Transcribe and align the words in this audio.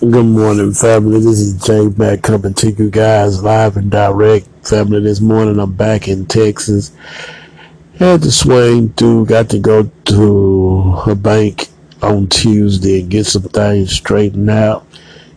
Good 0.00 0.24
morning, 0.24 0.72
family. 0.72 1.20
This 1.20 1.38
is 1.38 1.62
Jay 1.62 1.86
Mack 1.88 2.22
coming 2.22 2.54
to 2.54 2.70
you 2.70 2.88
guys 2.88 3.42
live 3.42 3.76
and 3.76 3.90
direct. 3.90 4.48
Family, 4.66 4.98
this 5.00 5.20
morning 5.20 5.58
I'm 5.60 5.74
back 5.74 6.08
in 6.08 6.24
Texas. 6.24 6.90
Had 7.98 8.22
to 8.22 8.32
swing 8.32 8.94
through, 8.94 9.26
got 9.26 9.50
to 9.50 9.58
go 9.58 9.90
to 10.06 11.02
a 11.06 11.14
bank 11.14 11.68
on 12.00 12.28
Tuesday 12.28 13.02
and 13.02 13.10
get 13.10 13.26
some 13.26 13.42
things 13.42 13.92
straightened 13.92 14.48
out. 14.48 14.86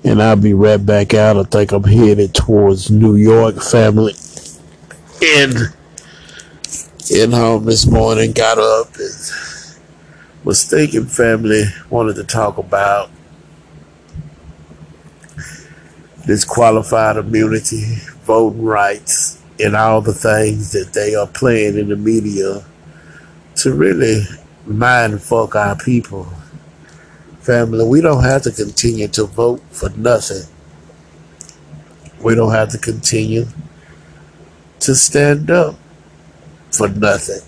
And 0.05 0.23
I'll 0.23 0.37
be 0.37 0.53
right 0.53 0.77
back 0.77 1.13
out. 1.13 1.35
I 1.35 1.43
think 1.43 1.73
I'm 1.73 1.83
headed 1.83 2.33
towards 2.33 2.89
New 2.89 3.17
York, 3.17 3.61
family. 3.61 4.13
And 5.21 5.55
in 7.13 7.33
home 7.33 7.65
this 7.65 7.85
morning, 7.85 8.31
got 8.31 8.59
up 8.59 8.95
and 8.95 9.75
was 10.45 10.63
thinking, 10.63 11.07
family, 11.07 11.63
wanted 11.89 12.15
to 12.15 12.23
talk 12.23 12.57
about 12.57 13.11
this 16.25 16.45
qualified 16.45 17.17
immunity, 17.17 17.95
voting 18.23 18.63
rights, 18.63 19.41
and 19.59 19.75
all 19.75 20.01
the 20.01 20.13
things 20.13 20.71
that 20.71 20.93
they 20.93 21.15
are 21.15 21.27
playing 21.27 21.77
in 21.77 21.89
the 21.89 21.95
media 21.95 22.63
to 23.55 23.73
really 23.73 24.23
mind 24.65 25.21
fuck 25.21 25.55
our 25.55 25.75
people. 25.75 26.27
Family, 27.39 27.85
we 27.85 28.01
don't 28.01 28.23
have 28.23 28.41
to 28.43 28.51
continue 28.51 29.07
to 29.09 29.25
vote 29.25 29.61
for 29.69 29.89
nothing. 29.91 30.43
We 32.23 32.35
don't 32.35 32.53
have 32.53 32.69
to 32.69 32.77
continue 32.77 33.45
to 34.79 34.95
stand 34.95 35.51
up 35.51 35.75
for 36.71 36.87
nothing. 36.87 37.41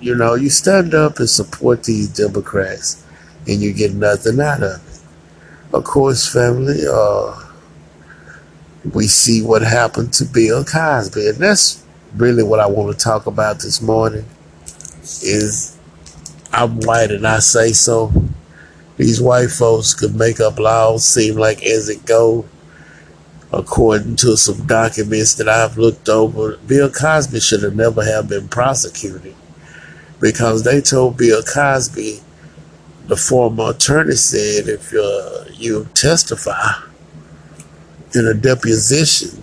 You 0.00 0.14
know, 0.14 0.34
you 0.34 0.50
stand 0.50 0.94
up 0.94 1.18
and 1.18 1.30
support 1.30 1.84
these 1.84 2.08
Democrats 2.08 3.04
and 3.46 3.60
you 3.60 3.72
get 3.72 3.94
nothing 3.94 4.40
out 4.40 4.62
of 4.62 4.86
it. 4.86 5.74
Of 5.74 5.84
course, 5.84 6.30
family, 6.30 6.80
uh, 6.90 7.41
we 8.90 9.06
see 9.06 9.42
what 9.42 9.62
happened 9.62 10.12
to 10.14 10.24
Bill 10.24 10.64
Cosby. 10.64 11.28
And 11.28 11.38
that's 11.38 11.84
really 12.16 12.42
what 12.42 12.60
I 12.60 12.66
want 12.66 12.96
to 12.96 13.04
talk 13.04 13.26
about 13.26 13.60
this 13.60 13.80
morning 13.80 14.24
is 15.22 15.78
I'm 16.52 16.80
white 16.80 17.10
and 17.10 17.26
I 17.26 17.38
say 17.38 17.72
so. 17.72 18.12
These 18.96 19.20
white 19.20 19.50
folks 19.50 19.94
could 19.94 20.14
make 20.14 20.40
up 20.40 20.58
laws 20.58 21.04
seem 21.04 21.36
like 21.36 21.62
as 21.62 21.88
it 21.88 22.04
go. 22.06 22.46
According 23.52 24.16
to 24.16 24.36
some 24.36 24.66
documents 24.66 25.34
that 25.34 25.48
I've 25.48 25.76
looked 25.76 26.08
over, 26.08 26.56
Bill 26.56 26.90
Cosby 26.90 27.40
should 27.40 27.62
have 27.62 27.76
never 27.76 28.02
have 28.02 28.28
been 28.28 28.48
prosecuted 28.48 29.34
because 30.20 30.62
they 30.62 30.80
told 30.80 31.18
Bill 31.18 31.42
Cosby, 31.42 32.20
the 33.08 33.16
former 33.16 33.70
attorney 33.70 34.14
said, 34.14 34.68
if 34.68 34.94
uh, 34.94 35.44
you 35.52 35.88
testify, 35.92 36.72
in 38.14 38.26
a 38.26 38.34
deposition 38.34 39.42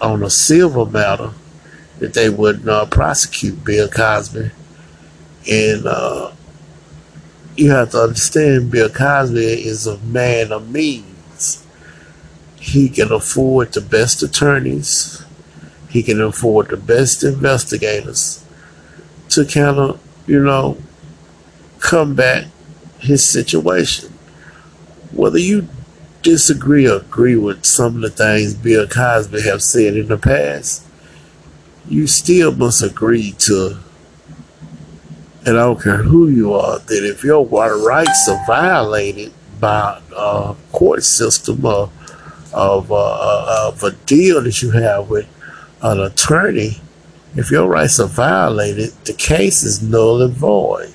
on 0.00 0.22
a 0.22 0.30
civil 0.30 0.86
matter 0.86 1.32
that 1.98 2.14
they 2.14 2.30
would 2.30 2.64
not 2.64 2.90
prosecute 2.90 3.64
Bill 3.64 3.88
Cosby. 3.88 4.50
And 5.50 5.86
uh, 5.86 6.32
you 7.56 7.70
have 7.70 7.90
to 7.90 8.02
understand 8.02 8.70
Bill 8.70 8.88
Cosby 8.88 9.66
is 9.66 9.86
a 9.86 9.98
man 9.98 10.52
of 10.52 10.70
means. 10.70 11.64
He 12.60 12.88
can 12.88 13.10
afford 13.10 13.72
the 13.72 13.80
best 13.80 14.22
attorneys. 14.22 15.24
He 15.90 16.02
can 16.02 16.20
afford 16.20 16.68
the 16.68 16.76
best 16.76 17.24
investigators 17.24 18.44
to 19.30 19.44
kind 19.44 19.78
of, 19.78 20.00
you 20.26 20.42
know, 20.42 20.76
combat 21.80 22.46
his 22.98 23.24
situation. 23.24 24.12
Whether 25.12 25.38
you 25.38 25.68
disagree 26.22 26.88
or 26.88 26.96
agree 26.96 27.36
with 27.36 27.64
some 27.64 27.96
of 27.96 28.02
the 28.02 28.10
things 28.10 28.54
Bill 28.54 28.86
Cosby 28.86 29.42
have 29.42 29.62
said 29.62 29.96
in 29.96 30.08
the 30.08 30.18
past, 30.18 30.84
you 31.88 32.06
still 32.06 32.54
must 32.54 32.82
agree 32.82 33.34
to, 33.38 33.78
and 35.46 35.56
I 35.56 35.64
don't 35.64 35.82
care 35.82 35.98
who 35.98 36.28
you 36.28 36.52
are, 36.54 36.78
that 36.78 37.04
if 37.04 37.24
your 37.24 37.46
rights 37.46 38.28
are 38.28 38.44
violated 38.46 39.32
by 39.60 40.00
a 40.14 40.54
court 40.72 41.02
system 41.02 41.64
or 41.64 41.90
of, 42.52 42.90
uh, 42.90 43.68
of 43.68 43.82
a 43.82 43.92
deal 43.92 44.42
that 44.42 44.62
you 44.62 44.70
have 44.70 45.08
with 45.10 45.28
an 45.82 46.00
attorney, 46.00 46.80
if 47.36 47.50
your 47.50 47.66
rights 47.66 48.00
are 48.00 48.08
violated, 48.08 48.90
the 49.04 49.12
case 49.12 49.62
is 49.62 49.82
null 49.82 50.22
and 50.22 50.34
void. 50.34 50.92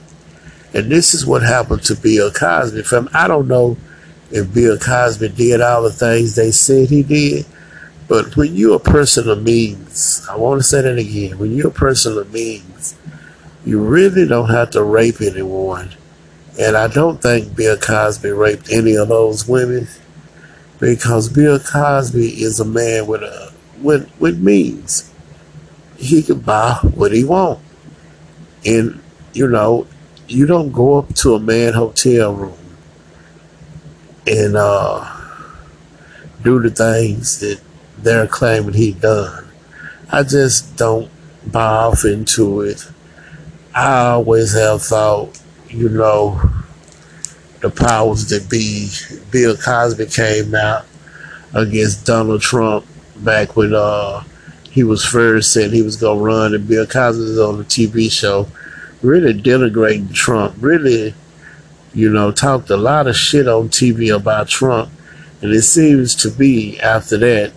And 0.74 0.92
this 0.92 1.14
is 1.14 1.25
what 1.25 1.44
happened 1.44 1.84
to 1.84 1.96
Bill 1.96 2.31
Cosby. 2.31 2.84
From 2.84 3.08
I 3.14 3.28
don't 3.28 3.48
know 3.48 3.78
if 4.34 4.52
Bill 4.52 4.80
Cosby 4.80 5.30
did 5.30 5.62
all 5.62 5.84
the 5.84 5.92
things 5.92 6.36
they 6.36 6.50
said 6.50 6.90
he 6.90 7.04
did. 7.04 7.46
But 8.08 8.36
when 8.36 8.56
you're 8.56 8.78
a 8.78 8.80
person 8.80 9.30
of 9.30 9.44
means, 9.44 10.26
I 10.30 10.36
want 10.36 10.60
to 10.60 10.64
say 10.64 10.82
that 10.82 10.98
again. 10.98 11.38
When 11.38 11.56
you're 11.56 11.68
a 11.68 11.72
person 11.72 12.18
of 12.18 12.34
means, 12.34 12.96
you 13.64 13.80
really 13.80 14.28
don't 14.28 14.50
have 14.50 14.72
to 14.72 14.84
rape 14.84 15.22
anyone. 15.22 15.92
And 16.60 16.76
I 16.76 16.88
don't 16.88 17.22
think 17.22 17.56
Bill 17.56 17.78
Cosby 17.78 18.32
raped 18.32 18.72
any 18.72 18.96
of 18.96 19.08
those 19.08 19.48
women 19.48 19.88
because 20.80 21.30
Bill 21.30 21.60
Cosby 21.60 22.42
is 22.42 22.60
a 22.60 22.66
man 22.66 23.06
with 23.06 23.22
a 23.22 23.54
with 23.82 24.12
with 24.20 24.40
means. 24.40 25.12
He 25.98 26.24
can 26.24 26.40
buy 26.40 26.80
what 26.96 27.12
he 27.12 27.24
want, 27.24 27.60
and 28.66 29.02
you 29.34 29.48
know, 29.48 29.88
you 30.28 30.46
don't 30.46 30.72
go 30.72 30.98
up 30.98 31.14
to 31.16 31.36
a 31.36 31.40
man 31.40 31.74
hotel 31.74 32.34
room 32.34 32.62
and 34.28 34.56
uh, 34.56 35.10
do 36.42 36.62
the 36.62 36.70
things 36.70 37.40
that 37.40 37.60
they're 37.98 38.28
claiming 38.28 38.74
he 38.74 38.92
done. 38.94 39.48
I 40.12 40.24
just 40.24 40.76
don't 40.78 41.10
buy 41.46 41.66
off 41.66 42.06
into 42.06 42.62
it. 42.62 42.88
I 43.76 44.12
always 44.12 44.54
have 44.54 44.84
thought, 44.84 45.42
you 45.70 45.90
know, 45.90 46.40
the 47.62 47.70
powers 47.70 48.30
that 48.30 48.50
be. 48.50 48.90
Bill 49.32 49.58
Cosby 49.58 50.06
came 50.08 50.54
out 50.54 50.86
against 51.54 52.06
Donald 52.06 52.42
Trump 52.42 52.86
back 53.16 53.56
when 53.56 53.74
uh, 53.74 54.24
he 54.70 54.84
was 54.84 55.04
first 55.04 55.54
said 55.54 55.72
he 55.72 55.82
was 55.82 55.96
gonna 55.96 56.20
run, 56.20 56.54
and 56.54 56.68
Bill 56.68 56.86
Cosby 56.86 57.24
was 57.24 57.40
on 57.40 57.58
the 57.58 57.64
TV 57.64 58.12
show, 58.12 58.48
really 59.02 59.34
denigrating 59.34 60.14
Trump, 60.14 60.56
really 60.60 61.16
you 61.94 62.12
know, 62.12 62.31
talked 62.31 62.70
a 62.70 62.78
lot 62.78 63.08
of 63.08 63.16
shit 63.16 63.48
on 63.48 63.70
TV 63.70 64.16
about 64.16 64.48
Trump. 64.48 64.90
And 65.42 65.52
it 65.52 65.62
seems 65.64 66.16
to 66.16 66.31
be 66.31 66.80
after 66.80 67.18
that, 67.18 67.54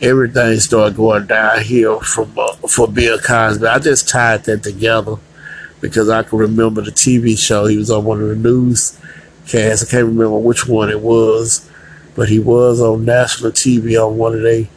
everything 0.00 0.58
started 0.60 0.96
going 0.96 1.26
downhill 1.26 2.00
from 2.00 2.38
uh, 2.38 2.54
for 2.68 2.88
Bill 2.88 3.18
Cosby. 3.18 3.66
I 3.66 3.78
just 3.78 4.08
tied 4.08 4.44
that 4.44 4.62
together 4.62 5.16
because 5.80 6.08
I 6.08 6.22
can 6.22 6.38
remember 6.38 6.80
the 6.80 6.90
TV 6.90 7.38
show. 7.38 7.66
He 7.66 7.76
was 7.76 7.90
on 7.90 8.04
one 8.04 8.22
of 8.22 8.28
the 8.28 8.36
newscasts. 8.36 9.84
I 9.84 9.90
can't 9.90 10.06
remember 10.06 10.38
which 10.38 10.66
one 10.66 10.88
it 10.88 11.00
was, 11.00 11.68
but 12.14 12.28
he 12.28 12.38
was 12.38 12.80
on 12.80 13.04
national 13.04 13.50
TV 13.50 14.02
on 14.02 14.16
one 14.16 14.34
of 14.34 14.42
they 14.42 14.68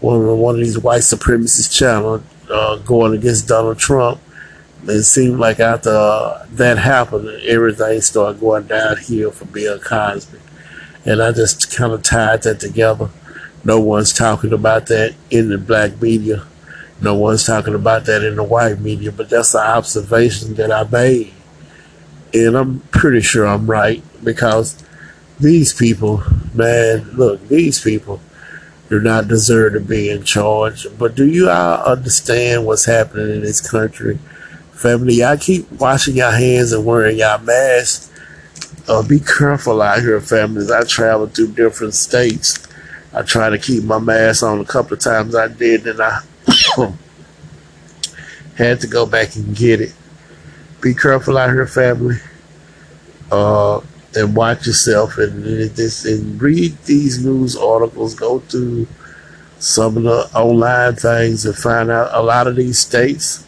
one 0.00 0.20
of 0.20 0.38
one 0.38 0.56
of 0.56 0.60
these 0.60 0.78
white 0.78 1.02
supremacist 1.02 1.72
channels 1.72 2.22
uh, 2.50 2.76
going 2.78 3.14
against 3.14 3.46
Donald 3.46 3.78
Trump 3.78 4.20
it 4.84 5.04
seemed 5.04 5.38
like 5.38 5.60
after 5.60 5.90
uh, 5.90 6.46
that 6.52 6.78
happened, 6.78 7.28
everything 7.42 8.00
started 8.00 8.40
going 8.40 8.66
downhill 8.66 9.30
for 9.30 9.44
Bill 9.44 9.78
Cosby. 9.78 10.38
And 11.04 11.22
I 11.22 11.32
just 11.32 11.74
kind 11.74 11.92
of 11.92 12.02
tied 12.02 12.42
that 12.42 12.60
together. 12.60 13.10
No 13.64 13.80
one's 13.80 14.12
talking 14.12 14.52
about 14.52 14.86
that 14.86 15.14
in 15.30 15.48
the 15.48 15.58
black 15.58 16.00
media. 16.00 16.44
No 17.00 17.14
one's 17.14 17.44
talking 17.44 17.74
about 17.74 18.06
that 18.06 18.22
in 18.22 18.36
the 18.36 18.44
white 18.44 18.80
media, 18.80 19.10
but 19.12 19.28
that's 19.28 19.52
the 19.52 19.58
observation 19.58 20.54
that 20.54 20.70
I 20.70 20.84
made. 20.84 21.32
And 22.34 22.56
I'm 22.56 22.80
pretty 22.90 23.20
sure 23.20 23.46
I'm 23.46 23.68
right 23.68 24.02
because 24.24 24.82
these 25.38 25.72
people, 25.72 26.22
man, 26.54 27.10
look, 27.12 27.46
these 27.48 27.80
people 27.80 28.20
do 28.88 29.00
not 29.00 29.26
deserve 29.26 29.72
to 29.72 29.80
be 29.80 30.10
in 30.10 30.22
charge. 30.22 30.86
But 30.98 31.14
do 31.14 31.26
you 31.26 31.48
all 31.48 31.84
understand 31.84 32.66
what's 32.66 32.84
happening 32.84 33.30
in 33.30 33.40
this 33.42 33.60
country? 33.60 34.18
Family, 34.82 35.14
y'all 35.14 35.36
keep 35.36 35.70
washing 35.70 36.16
your 36.16 36.32
hands 36.32 36.72
and 36.72 36.84
wearing 36.84 37.16
your 37.16 37.38
masks. 37.38 38.10
Uh, 38.88 39.00
be 39.00 39.20
careful 39.20 39.80
out 39.80 40.00
here, 40.00 40.20
families. 40.20 40.72
I 40.72 40.82
travel 40.82 41.28
through 41.28 41.52
different 41.52 41.94
states. 41.94 42.66
I 43.14 43.22
try 43.22 43.48
to 43.48 43.58
keep 43.58 43.84
my 43.84 44.00
mask 44.00 44.42
on 44.42 44.58
a 44.58 44.64
couple 44.64 44.94
of 44.94 44.98
times 44.98 45.36
I 45.36 45.46
did, 45.46 45.86
and 45.86 46.00
I 46.02 46.22
had 48.56 48.80
to 48.80 48.88
go 48.88 49.06
back 49.06 49.36
and 49.36 49.54
get 49.54 49.80
it. 49.80 49.94
Be 50.80 50.94
careful 50.94 51.38
out 51.38 51.50
here, 51.50 51.68
family. 51.68 52.16
Uh, 53.30 53.82
and 54.16 54.34
watch 54.34 54.66
yourself 54.66 55.16
and, 55.16 55.44
this 55.44 56.04
and 56.04 56.42
read 56.42 56.76
these 56.86 57.24
news 57.24 57.54
articles. 57.54 58.16
Go 58.16 58.40
through 58.40 58.88
some 59.60 59.96
of 59.96 60.02
the 60.02 60.28
online 60.36 60.96
things 60.96 61.46
and 61.46 61.54
find 61.54 61.88
out 61.88 62.10
a 62.12 62.20
lot 62.20 62.48
of 62.48 62.56
these 62.56 62.80
states 62.80 63.46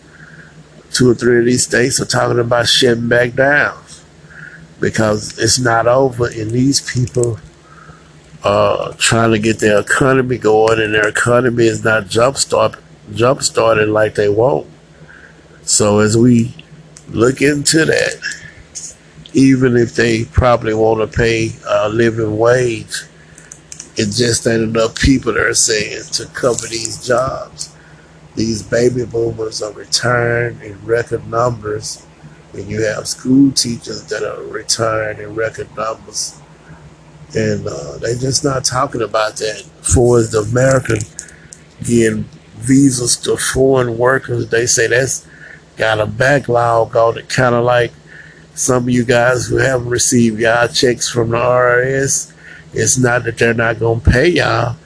two 0.95 1.11
or 1.11 1.15
three 1.15 1.41
of 1.41 1.45
these 1.45 1.65
states 1.65 2.01
are 2.01 2.07
talking 2.07 2.39
about 2.39 2.69
shutting 2.69 3.09
back 3.09 3.35
down 3.35 3.77
because 4.81 5.39
it's 5.39 5.59
not 5.59 5.87
over 5.87 6.27
and 6.27 6.51
these 6.51 6.81
people 6.81 7.39
are 8.45 8.93
trying 8.95 9.33
to 9.33 9.39
get 9.39 9.59
their 9.59 9.81
economy 9.81 10.37
going, 10.37 10.81
and 10.81 10.95
their 10.95 11.09
economy 11.09 11.67
is 11.67 11.83
not 11.83 12.09
jump 12.09 12.37
start 12.37 12.77
jump 13.15 13.43
starting 13.43 13.91
like 13.91 14.15
they 14.15 14.29
want. 14.29 14.67
So 15.63 16.01
as 16.01 16.17
we 16.17 16.55
look 17.09 17.41
into 17.41 17.85
that, 17.87 18.17
even 19.33 19.77
if 19.77 19.95
they 19.95 20.25
probably 20.27 20.75
want 20.75 21.01
to 21.01 21.17
pay 21.17 21.51
a 21.67 21.89
living 21.89 22.39
wage, 22.39 23.03
it 23.97 24.13
just 24.13 24.47
ain't 24.47 24.63
enough 24.63 24.95
people 24.97 25.33
that 25.33 25.43
are 25.43 25.55
saying 25.55 26.03
to 26.13 26.27
cover 26.27 26.67
these 26.69 27.07
jobs. 27.07 27.74
These 28.35 28.63
baby 28.65 29.05
boomers 29.05 29.63
are 29.63 29.73
retiring 29.73 30.61
in 30.61 30.85
record 30.85 31.27
numbers, 31.29 32.05
and 32.53 32.69
you 32.69 32.83
have 32.83 33.07
school 33.07 33.53
teachers 33.53 34.05
that 34.07 34.23
are 34.23 34.43
retiring 34.43 35.19
in 35.19 35.35
record 35.35 35.75
numbers. 35.77 36.41
And 37.37 37.67
uh, 37.67 37.99
they're 37.99 38.17
just 38.17 38.45
not 38.45 38.65
talking 38.65 39.03
about 39.03 39.37
that. 39.37 39.63
For 39.83 40.23
the 40.23 40.41
American 40.41 40.99
getting 41.85 42.25
visas 42.57 43.17
to 43.19 43.37
foreign 43.37 43.99
workers, 43.99 44.49
they 44.49 44.67
say 44.67 44.89
that's 44.89 45.27
got 45.77 46.01
a 46.01 46.07
backlog 46.07 46.97
on 46.97 47.19
it, 47.19 47.29
kind 47.29 47.55
of 47.55 47.65
like 47.65 47.93
some 48.55 48.85
of 48.85 48.91
you 48.91 49.05
guys 49.05 49.47
who 49.47 49.57
haven't 49.57 49.89
received 49.89 50.41
y'all 50.41 50.69
checks 50.69 51.09
from 51.09 51.31
the 51.31 51.37
IRS. 51.37 52.33
It's 52.73 52.99
not 52.99 53.25
that 53.25 53.39
they're 53.39 53.55
not 53.55 53.79
gonna 53.79 54.01
pay 54.01 54.29
y'all. 54.29 54.77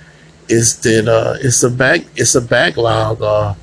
It's 0.49 0.75
that 0.77 1.09
uh, 1.09 1.37
it's 1.41 1.63
a 1.63 1.71
back 1.71 2.03
it's 2.17 2.35
a 2.35 2.41
backlog. 2.41 3.23
Uh, 3.23 3.55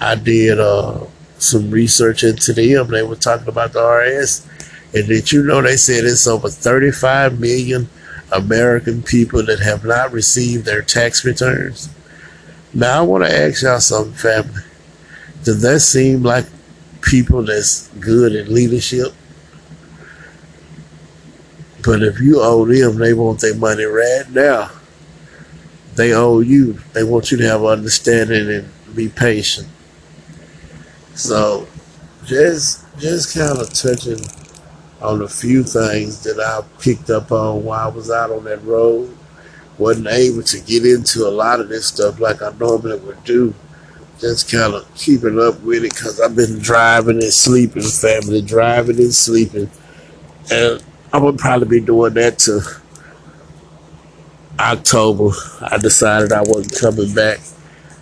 I 0.00 0.14
did 0.14 0.60
uh, 0.60 1.04
some 1.38 1.70
research 1.70 2.24
into 2.24 2.52
them. 2.52 2.88
They 2.88 3.02
were 3.02 3.16
talking 3.16 3.48
about 3.48 3.72
the 3.72 3.80
IRS, 3.80 4.46
and 4.94 5.08
did 5.08 5.32
you 5.32 5.42
know 5.42 5.62
they 5.62 5.76
said 5.76 6.04
it's 6.04 6.26
over 6.26 6.48
35 6.48 7.40
million 7.40 7.88
American 8.32 9.02
people 9.02 9.44
that 9.46 9.60
have 9.60 9.84
not 9.84 10.12
received 10.12 10.64
their 10.64 10.82
tax 10.82 11.24
returns. 11.24 11.88
Now 12.72 13.00
I 13.00 13.02
want 13.02 13.24
to 13.24 13.32
ask 13.32 13.62
y'all 13.62 13.80
something, 13.80 14.14
family. 14.14 14.62
Does 15.42 15.62
that 15.62 15.80
seem 15.80 16.22
like 16.22 16.46
people 17.00 17.42
that's 17.42 17.88
good 17.98 18.34
in 18.34 18.52
leadership? 18.52 19.12
But 21.82 22.02
if 22.02 22.20
you 22.20 22.40
owe 22.40 22.66
them, 22.66 22.98
they 22.98 23.14
want 23.14 23.40
their 23.40 23.54
money 23.54 23.84
right 23.84 24.30
now. 24.30 24.70
They 26.00 26.14
owe 26.14 26.40
you. 26.40 26.80
They 26.94 27.04
want 27.04 27.30
you 27.30 27.36
to 27.36 27.46
have 27.46 27.62
understanding 27.62 28.48
and 28.48 28.96
be 28.96 29.10
patient. 29.10 29.68
So, 31.14 31.68
just 32.24 32.86
just 32.98 33.36
kind 33.36 33.58
of 33.58 33.70
touching 33.74 34.18
on 35.02 35.20
a 35.20 35.28
few 35.28 35.62
things 35.62 36.22
that 36.22 36.40
I 36.40 36.62
picked 36.80 37.10
up 37.10 37.30
on 37.30 37.64
while 37.64 37.86
I 37.86 37.94
was 37.94 38.10
out 38.10 38.30
on 38.30 38.44
that 38.44 38.64
road. 38.64 39.14
Wasn't 39.76 40.06
able 40.06 40.42
to 40.42 40.60
get 40.60 40.86
into 40.86 41.26
a 41.26 41.28
lot 41.28 41.60
of 41.60 41.68
this 41.68 41.88
stuff 41.88 42.18
like 42.18 42.40
I 42.40 42.50
normally 42.52 42.98
would 43.00 43.22
do 43.24 43.54
just 44.18 44.50
kind 44.50 44.72
of 44.72 44.94
keeping 44.94 45.38
up 45.38 45.60
with 45.60 45.84
it 45.84 45.92
because 45.92 46.18
I've 46.18 46.34
been 46.34 46.60
driving 46.60 47.22
and 47.22 47.24
sleeping, 47.24 47.82
family, 47.82 48.40
driving 48.40 48.96
and 48.96 49.14
sleeping. 49.14 49.70
And 50.50 50.82
I 51.12 51.18
would 51.18 51.36
probably 51.36 51.80
be 51.80 51.84
doing 51.84 52.14
that 52.14 52.38
to 52.38 52.62
October. 54.60 55.30
I 55.62 55.78
decided 55.78 56.32
I 56.32 56.42
wasn't 56.42 56.78
coming 56.78 57.14
back 57.14 57.40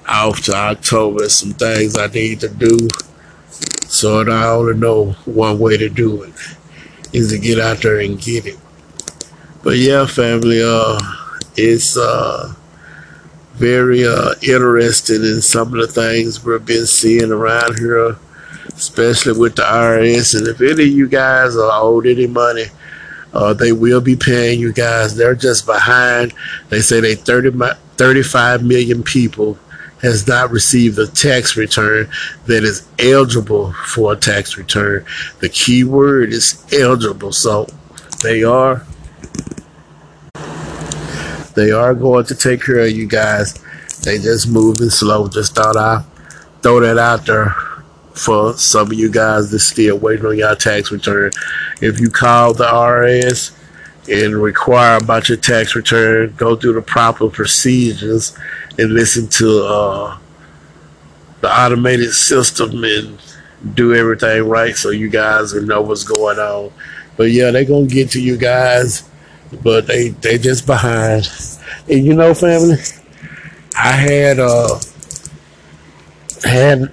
to 0.07 0.53
October. 0.55 1.29
Some 1.29 1.53
things 1.53 1.97
I 1.97 2.09
need 2.09 2.41
to 2.41 2.49
do. 2.49 2.89
So 3.87 4.21
I 4.29 4.49
only 4.49 4.77
know 4.77 5.13
one 5.25 5.59
way 5.59 5.77
to 5.77 5.89
do 5.89 6.23
it 6.23 6.35
is 7.13 7.31
to 7.31 7.39
get 7.39 7.59
out 7.59 7.79
there 7.83 8.01
and 8.01 8.21
get 8.21 8.47
it. 8.47 8.59
But 9.63 9.79
yeah, 9.79 10.07
family, 10.07 10.61
uh, 10.63 10.99
it's 11.57 11.97
uh, 11.97 12.55
very 13.55 14.07
uh, 14.07 14.35
interested 14.43 15.23
in 15.25 15.43
some 15.43 15.75
of 15.75 15.81
the 15.81 15.87
things 15.87 16.45
we've 16.45 16.65
been 16.65 16.87
seeing 16.87 17.33
around 17.33 17.79
here, 17.79 18.17
especially 18.69 19.39
with 19.39 19.57
the 19.57 19.63
IRS. 19.63 20.39
And 20.39 20.47
if 20.49 20.61
any 20.61 20.85
of 20.85 20.97
you 20.97 21.09
guys 21.09 21.57
are 21.57 21.71
owed 21.73 22.07
any 22.07 22.27
money, 22.27 22.67
uh, 23.39 23.55
they 23.55 23.71
will 23.71 24.01
be 24.01 24.17
paying 24.17 24.59
you 24.59 24.73
guys. 24.73 25.15
They're 25.15 25.37
just 25.37 25.65
behind. 25.65 26.35
They 26.71 26.81
say 26.81 26.99
they 26.99 27.15
30, 27.15 27.57
35 27.97 28.65
million 28.65 29.05
people 29.05 29.57
has 30.03 30.27
not 30.27 30.51
received 30.51 30.99
a 30.99 31.07
tax 31.07 31.57
return 31.57 32.11
that 32.47 32.65
is 32.65 32.89
eligible 32.99 33.73
for 33.87 34.13
a 34.13 34.17
tax 34.17 34.59
return. 34.59 35.07
The 35.39 35.49
key 35.49 35.85
word 35.85 36.33
is 36.33 36.67
eligible. 36.73 37.31
So 37.31 37.69
they 38.25 38.43
are 38.43 38.85
they 41.55 41.71
are 41.71 41.95
going 41.95 42.25
to 42.25 42.35
take 42.35 42.65
care 42.65 42.81
of 42.81 42.91
you 42.91 43.07
guys. 43.07 43.55
They 44.03 44.19
just 44.19 44.49
moving 44.49 44.91
slow. 44.91 45.29
Just 45.29 45.55
thought 45.55 45.77
I'd 45.77 46.05
throw 46.61 46.81
that 46.81 46.99
out 46.99 47.25
there 47.25 47.55
for 48.15 48.55
some 48.55 48.89
of 48.89 48.93
you 48.95 49.11
guys 49.11 49.51
that 49.51 49.61
still 49.61 49.99
waiting 49.99 50.27
on 50.27 50.37
your 50.37 50.55
tax 50.55 50.91
return. 50.91 51.31
If 51.81 52.01
you 52.01 52.11
call 52.11 52.55
the 52.55 52.65
IRS 52.65 53.55
and 54.09 54.35
require 54.35 54.97
about 54.97 55.29
your 55.29 55.39
tax 55.39 55.75
return, 55.77 56.35
go 56.37 56.57
through 56.57 56.75
the 56.75 56.83
proper 56.83 57.29
procedures 57.29 58.37
and 58.79 58.93
listen 58.93 59.29
to 59.29 59.65
uh, 59.65 60.19
the 61.41 61.49
automated 61.49 62.13
system 62.13 62.83
and 62.85 63.19
do 63.75 63.95
everything 63.95 64.49
right 64.49 64.75
so 64.75 64.91
you 64.91 65.09
guys 65.09 65.53
will 65.53 65.67
know 65.67 65.83
what's 65.83 66.05
going 66.05 66.39
on. 66.39 66.73
But 67.17 67.31
yeah, 67.31 67.51
they're 67.51 67.65
gonna 67.65 67.87
get 67.87 68.11
to 68.13 68.21
you 68.21 68.37
guys 68.37 69.09
but 69.63 69.87
they 69.87 70.09
they 70.09 70.39
just 70.39 70.67
behind. 70.67 71.29
And 71.89 72.05
you 72.05 72.15
know, 72.15 72.35
family, 72.35 72.77
I 73.77 73.93
had 73.93 74.39
uh 74.39 74.79
had 76.45 76.93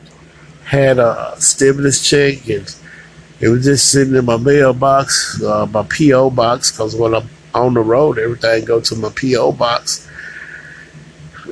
had 0.75 1.00
a 1.00 1.36
stimulus 1.39 2.07
check 2.07 2.48
and 2.50 2.75
it 3.39 3.50
was 3.50 3.66
just 3.66 3.92
sitting 3.92 4.16
in 4.16 4.25
my 4.25 4.38
mailbox, 4.38 5.42
uh, 5.44 5.66
my 5.66 5.83
PO 5.83 6.30
box, 6.30 6.72
because 6.72 6.95
when 6.95 7.13
I'm 7.13 7.27
on 7.54 7.74
the 7.74 7.81
road, 7.81 8.18
everything 8.18 8.66
go 8.66 8.80
to 8.80 8.95
my 8.95 9.10
PO 9.10 9.51
box. 9.54 10.10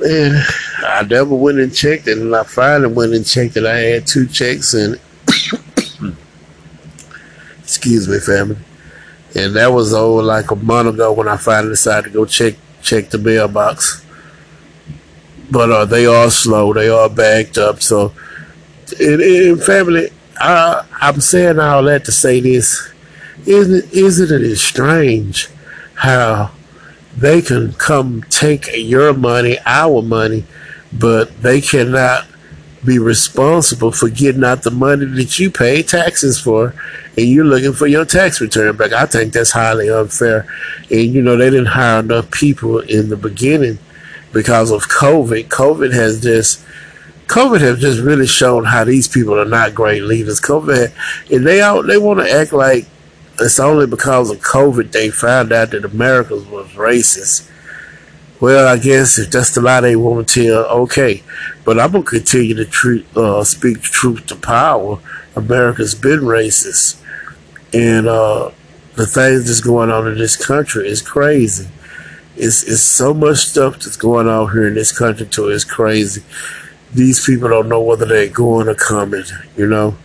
And 0.04 0.36
I 0.78 1.02
never 1.02 1.34
went 1.34 1.58
and 1.58 1.74
checked 1.74 2.08
it, 2.08 2.18
and 2.18 2.34
I 2.34 2.42
finally 2.44 2.92
went 2.92 3.14
and 3.14 3.26
checked 3.26 3.56
it. 3.56 3.64
I 3.64 3.76
had 3.76 4.06
two 4.06 4.26
checks 4.26 4.74
and 4.74 4.98
excuse 7.62 8.08
me, 8.08 8.18
family 8.18 8.56
and 9.34 9.56
that 9.56 9.72
was 9.72 9.92
over 9.92 10.22
like 10.22 10.50
a 10.50 10.56
month 10.56 10.94
ago 10.94 11.12
when 11.12 11.28
I 11.28 11.36
finally 11.36 11.72
decided 11.72 12.04
to 12.04 12.10
go 12.10 12.24
check 12.24 12.54
check 12.82 13.10
the 13.10 13.18
mailbox. 13.18 14.04
But 15.50 15.70
uh, 15.70 15.84
they 15.84 16.06
are 16.06 16.30
slow. 16.30 16.72
They 16.72 16.88
are 16.88 17.08
backed 17.08 17.58
up. 17.58 17.82
So, 17.82 18.12
in, 19.00 19.20
in 19.20 19.58
family, 19.58 20.10
I, 20.38 20.84
I'm 21.00 21.20
saying 21.20 21.58
all 21.58 21.82
that 21.84 22.04
to 22.06 22.12
say 22.12 22.40
this: 22.40 22.92
isn't 23.46 23.92
isn't 23.92 24.42
it 24.44 24.56
strange 24.56 25.48
how 25.94 26.50
they 27.16 27.40
can 27.40 27.72
come 27.74 28.22
take 28.24 28.68
your 28.74 29.12
money, 29.14 29.58
our 29.64 30.02
money, 30.02 30.44
but 30.92 31.42
they 31.42 31.60
cannot 31.60 32.26
be 32.84 32.98
responsible 32.98 33.92
for 33.92 34.08
getting 34.10 34.44
out 34.44 34.62
the 34.62 34.70
money 34.70 35.06
that 35.06 35.38
you 35.38 35.50
pay 35.50 35.82
taxes 35.82 36.38
for 36.38 36.74
and 37.16 37.26
you're 37.26 37.44
looking 37.44 37.72
for 37.72 37.86
your 37.86 38.04
tax 38.04 38.40
return 38.40 38.76
back. 38.76 38.92
I 38.92 39.06
think 39.06 39.32
that's 39.32 39.52
highly 39.52 39.88
unfair. 39.88 40.46
And 40.90 41.14
you 41.14 41.22
know, 41.22 41.36
they 41.36 41.50
didn't 41.50 41.66
hire 41.66 42.00
enough 42.00 42.30
people 42.30 42.80
in 42.80 43.08
the 43.08 43.16
beginning 43.16 43.78
because 44.32 44.70
of 44.70 44.88
COVID. 44.88 45.48
COVID 45.48 45.94
has 45.94 46.20
just 46.20 46.64
COVID 47.26 47.60
has 47.60 47.80
just 47.80 48.00
really 48.00 48.26
shown 48.26 48.64
how 48.64 48.84
these 48.84 49.08
people 49.08 49.38
are 49.38 49.44
not 49.44 49.74
great 49.74 50.02
leaders. 50.02 50.40
COVID 50.40 50.92
and 51.30 51.46
they 51.46 51.60
out 51.60 51.86
they 51.86 51.98
want 51.98 52.20
to 52.20 52.30
act 52.30 52.52
like 52.52 52.86
it's 53.40 53.58
only 53.58 53.86
because 53.86 54.30
of 54.30 54.38
COVID 54.38 54.92
they 54.92 55.10
found 55.10 55.52
out 55.52 55.70
that 55.70 55.84
America 55.84 56.36
was 56.36 56.68
racist. 56.72 57.50
Well, 58.40 58.68
I 58.68 58.78
guess 58.78 59.18
if 59.18 59.30
that's 59.30 59.54
the 59.54 59.60
lie 59.60 59.80
they 59.80 59.96
want 59.96 60.28
to 60.28 60.44
tell, 60.44 60.64
okay. 60.82 61.22
But 61.64 61.80
I'm 61.80 61.92
gonna 61.92 62.04
continue 62.04 62.54
to 62.54 62.64
treat, 62.64 63.06
uh, 63.16 63.42
speak 63.44 63.80
truth 63.80 64.26
to 64.26 64.36
power. 64.36 64.98
America's 65.34 65.94
been 65.94 66.20
racist, 66.20 67.00
and 67.72 68.06
uh, 68.06 68.50
the 68.94 69.06
things 69.06 69.46
that's 69.46 69.60
going 69.60 69.90
on 69.90 70.06
in 70.06 70.18
this 70.18 70.36
country 70.36 70.88
is 70.88 71.00
crazy. 71.02 71.68
It's 72.36 72.62
it's 72.64 72.82
so 72.82 73.14
much 73.14 73.38
stuff 73.38 73.74
that's 73.74 73.96
going 73.96 74.28
on 74.28 74.52
here 74.52 74.68
in 74.68 74.74
this 74.74 74.96
country 74.96 75.26
too. 75.26 75.48
It's 75.48 75.64
crazy. 75.64 76.22
These 76.94 77.26
people 77.26 77.48
don't 77.48 77.68
know 77.68 77.82
whether 77.82 78.06
they're 78.06 78.28
going 78.28 78.68
or 78.68 78.74
coming. 78.74 79.24
You 79.56 79.66
know, 79.66 79.96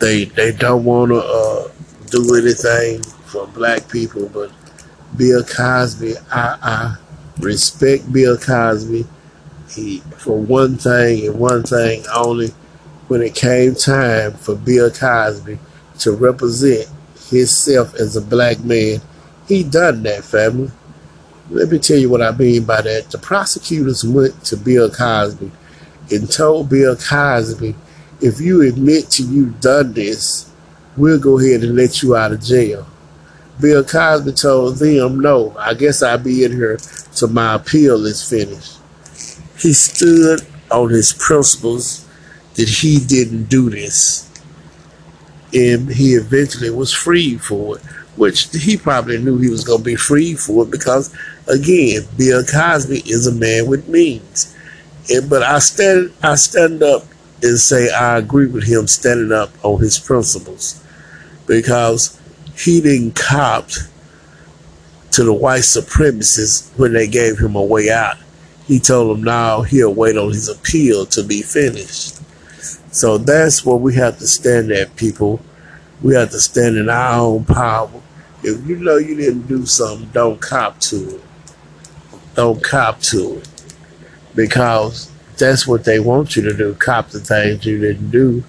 they 0.00 0.26
they 0.26 0.52
don't 0.52 0.84
want 0.84 1.12
to 1.12 1.18
uh, 1.18 1.68
do 2.10 2.34
anything 2.36 3.02
for 3.24 3.46
black 3.48 3.88
people, 3.88 4.28
but 4.28 4.50
Bill 5.16 5.42
Cosby, 5.44 6.14
I 6.30 6.58
I 6.62 6.96
respect 7.40 8.12
Bill 8.12 8.36
Cosby 8.36 9.06
he, 9.70 10.00
for 10.18 10.38
one 10.38 10.76
thing 10.76 11.26
and 11.26 11.38
one 11.38 11.62
thing 11.62 12.04
only. 12.14 12.48
When 13.08 13.20
it 13.20 13.34
came 13.34 13.74
time 13.74 14.32
for 14.32 14.56
Bill 14.56 14.90
Cosby 14.90 15.58
to 15.98 16.12
represent 16.12 16.88
himself 17.28 17.94
as 17.96 18.16
a 18.16 18.22
black 18.22 18.60
man, 18.60 19.02
he 19.46 19.62
done 19.62 20.02
that, 20.04 20.24
family. 20.24 20.70
Let 21.50 21.68
me 21.68 21.78
tell 21.78 21.98
you 21.98 22.08
what 22.08 22.22
I 22.22 22.30
mean 22.32 22.64
by 22.64 22.80
that. 22.80 23.10
The 23.10 23.18
prosecutors 23.18 24.04
went 24.04 24.42
to 24.46 24.56
Bill 24.56 24.90
Cosby 24.90 25.50
and 26.10 26.30
told 26.30 26.70
Bill 26.70 26.96
Cosby, 26.96 27.74
if 28.20 28.40
you 28.40 28.62
admit 28.62 29.10
to 29.12 29.22
you've 29.22 29.60
done 29.60 29.92
this, 29.92 30.50
we'll 30.96 31.18
go 31.18 31.38
ahead 31.38 31.62
and 31.62 31.76
let 31.76 32.02
you 32.02 32.16
out 32.16 32.32
of 32.32 32.42
jail. 32.42 32.86
Bill 33.60 33.84
Cosby 33.84 34.32
told 34.32 34.76
them, 34.76 35.20
no, 35.20 35.56
I 35.58 35.74
guess 35.74 36.02
I'll 36.02 36.18
be 36.18 36.44
in 36.44 36.52
here 36.52 36.78
till 37.14 37.28
my 37.28 37.54
appeal 37.54 38.04
is 38.06 38.28
finished. 38.28 38.78
He 39.58 39.72
stood 39.72 40.40
on 40.70 40.90
his 40.90 41.12
principles 41.12 42.06
that 42.54 42.68
he 42.68 42.98
didn't 43.04 43.44
do 43.44 43.70
this. 43.70 44.30
And 45.52 45.88
he 45.88 46.14
eventually 46.14 46.70
was 46.70 46.92
freed 46.92 47.40
for 47.40 47.78
it, 47.78 47.84
which 48.16 48.50
he 48.50 48.76
probably 48.76 49.18
knew 49.18 49.38
he 49.38 49.50
was 49.50 49.62
going 49.62 49.78
to 49.78 49.84
be 49.84 49.96
freed 49.96 50.40
for 50.40 50.64
it 50.64 50.70
because, 50.70 51.14
again, 51.46 52.02
Bill 52.16 52.44
Cosby 52.44 53.02
is 53.06 53.26
a 53.26 53.32
man 53.32 53.68
with 53.68 53.88
means. 53.88 54.53
And, 55.10 55.28
but 55.28 55.42
I 55.42 55.58
stand, 55.58 56.12
I 56.22 56.34
stand 56.36 56.82
up 56.82 57.04
and 57.42 57.58
say 57.58 57.90
I 57.90 58.18
agree 58.18 58.46
with 58.46 58.64
him 58.64 58.86
standing 58.86 59.32
up 59.32 59.50
on 59.64 59.80
his 59.80 59.98
principles 59.98 60.82
because 61.46 62.18
he 62.56 62.80
didn't 62.80 63.16
cop 63.16 63.68
to 65.10 65.24
the 65.24 65.32
white 65.32 65.60
supremacists 65.60 66.76
when 66.78 66.92
they 66.92 67.06
gave 67.06 67.38
him 67.38 67.54
a 67.54 67.62
way 67.62 67.90
out. 67.90 68.16
He 68.66 68.80
told 68.80 69.16
them 69.16 69.24
now 69.24 69.62
he'll 69.62 69.92
wait 69.92 70.16
on 70.16 70.30
his 70.30 70.48
appeal 70.48 71.04
to 71.06 71.22
be 71.22 71.42
finished. 71.42 72.18
So 72.92 73.18
that's 73.18 73.64
what 73.64 73.80
we 73.80 73.94
have 73.96 74.18
to 74.18 74.26
stand 74.26 74.72
at, 74.72 74.96
people. 74.96 75.40
We 76.02 76.14
have 76.14 76.30
to 76.30 76.40
stand 76.40 76.76
in 76.76 76.88
our 76.88 77.20
own 77.20 77.44
power. 77.44 77.90
If 78.42 78.66
you 78.66 78.76
know 78.76 78.96
you 78.96 79.16
didn't 79.16 79.46
do 79.46 79.66
something, 79.66 80.08
don't 80.12 80.40
cop 80.40 80.80
to 80.80 81.16
it. 81.16 81.20
Don't 82.34 82.62
cop 82.62 83.00
to 83.00 83.38
it. 83.38 83.53
Because 84.34 85.10
that's 85.36 85.66
what 85.66 85.84
they 85.84 86.00
want 86.00 86.36
you 86.36 86.42
to 86.42 86.56
do, 86.56 86.74
cop 86.74 87.10
the 87.10 87.20
things 87.20 87.64
you 87.64 87.78
didn't 87.78 88.10
do, 88.10 88.44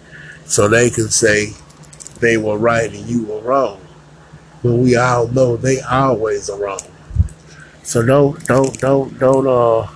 so 0.46 0.68
they 0.68 0.90
can 0.90 1.10
say 1.10 1.54
they 2.20 2.38
were 2.38 2.58
right 2.58 2.92
and 2.92 3.08
you 3.08 3.26
were 3.26 3.42
wrong 3.42 3.80
when 4.62 4.82
we 4.82 4.96
all 4.96 5.28
know 5.28 5.58
they 5.58 5.80
always 5.82 6.50
are 6.50 6.60
wrong. 6.60 6.80
So 7.84 8.04
don't 8.04 8.44
don't 8.46 8.80
don't 8.80 9.18
don't 9.20 9.48
uh 9.48 9.88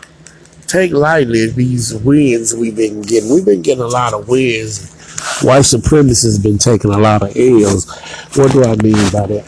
take 0.67 0.91
lightly 0.91 1.47
these 1.47 1.93
wins 1.95 2.53
we've 2.53 2.75
been 2.75 3.01
getting. 3.01 3.33
We've 3.33 3.45
been 3.45 3.63
getting 3.63 3.83
a 3.83 3.87
lot 3.87 4.13
of 4.13 4.27
wins. 4.29 4.93
White 5.41 5.63
supremacists 5.63 6.23
has 6.23 6.39
been 6.39 6.59
taking 6.59 6.91
a 6.91 6.97
lot 6.97 7.23
of 7.23 7.35
L's. 7.35 7.89
What 8.35 8.51
do 8.51 8.63
I 8.63 8.75
mean 8.75 8.93
by 9.11 9.25
that? 9.27 9.45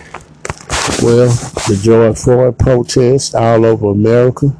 Well, 1.03 1.27
the 1.67 1.79
George 1.81 2.17
Floyd 2.17 2.57
protest 2.57 3.35
all 3.35 3.65
over 3.65 3.91
America. 3.91 4.55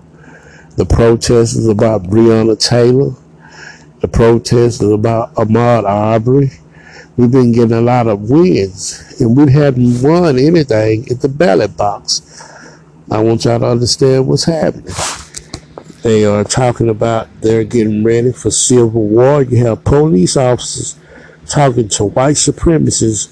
The 0.77 0.85
protest 0.85 1.55
is 1.57 1.67
about 1.67 2.03
Breonna 2.03 2.59
Taylor. 2.59 3.11
The 3.99 4.07
protest 4.07 4.81
is 4.81 4.89
about 4.89 5.33
Ahmaud 5.35 5.83
Arbery 5.83 6.51
we've 7.17 7.31
been 7.31 7.51
getting 7.51 7.77
a 7.77 7.81
lot 7.81 8.07
of 8.07 8.29
wins, 8.29 9.15
and 9.19 9.35
we 9.35 9.51
haven't 9.51 10.01
won 10.01 10.39
anything 10.39 11.07
at 11.09 11.21
the 11.21 11.29
ballot 11.29 11.75
box. 11.77 12.21
I 13.09 13.21
want 13.21 13.45
y'all 13.45 13.59
to 13.59 13.67
understand 13.67 14.27
what's 14.27 14.45
happening. 14.45 14.93
They 16.01 16.25
are 16.25 16.43
talking 16.43 16.89
about 16.89 17.27
they're 17.41 17.63
getting 17.63 18.03
ready 18.03 18.31
for 18.31 18.49
civil 18.49 19.07
war. 19.07 19.43
You 19.43 19.65
have 19.65 19.83
police 19.83 20.35
officers 20.35 20.97
talking 21.45 21.89
to 21.89 22.05
white 22.05 22.37
supremacists, 22.37 23.31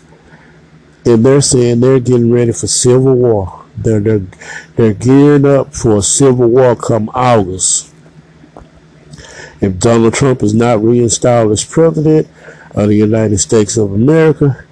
and 1.06 1.26
they're 1.26 1.42
saying 1.42 1.80
they're 1.80 2.00
getting 2.00 2.32
ready 2.32 2.52
for 2.52 2.68
civil 2.68 3.16
war. 3.16 3.59
They're 3.84 4.00
they're, 4.00 4.22
they're 4.76 4.94
gearing 4.94 5.46
up 5.46 5.74
for 5.74 5.98
a 5.98 6.02
civil 6.02 6.48
war 6.48 6.76
come 6.76 7.10
August. 7.14 7.94
If 9.62 9.78
Donald 9.80 10.14
Trump 10.14 10.42
is 10.42 10.54
not 10.54 10.82
reinstalled 10.82 11.52
as 11.52 11.66
president, 11.66 12.28
of 12.76 12.90
the 12.90 12.96
United 12.96 13.38
States 13.38 13.78
of 13.78 13.94
America. 13.94 14.64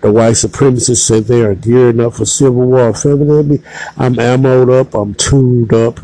The 0.00 0.12
white 0.12 0.34
supremacists 0.34 0.98
said 0.98 1.24
they 1.24 1.42
are 1.42 1.54
gearing 1.54 2.00
up 2.00 2.14
for 2.14 2.26
civil 2.26 2.66
war. 2.66 2.94
Family, 2.94 3.62
I'm 3.96 4.14
ammoed 4.14 4.80
up, 4.80 4.94
I'm 4.94 5.14
tuned 5.14 5.72
up, 5.72 6.00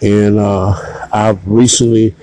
and 0.00 0.38
uh, 0.38 1.08
I've 1.12 1.46
recently 1.46 2.14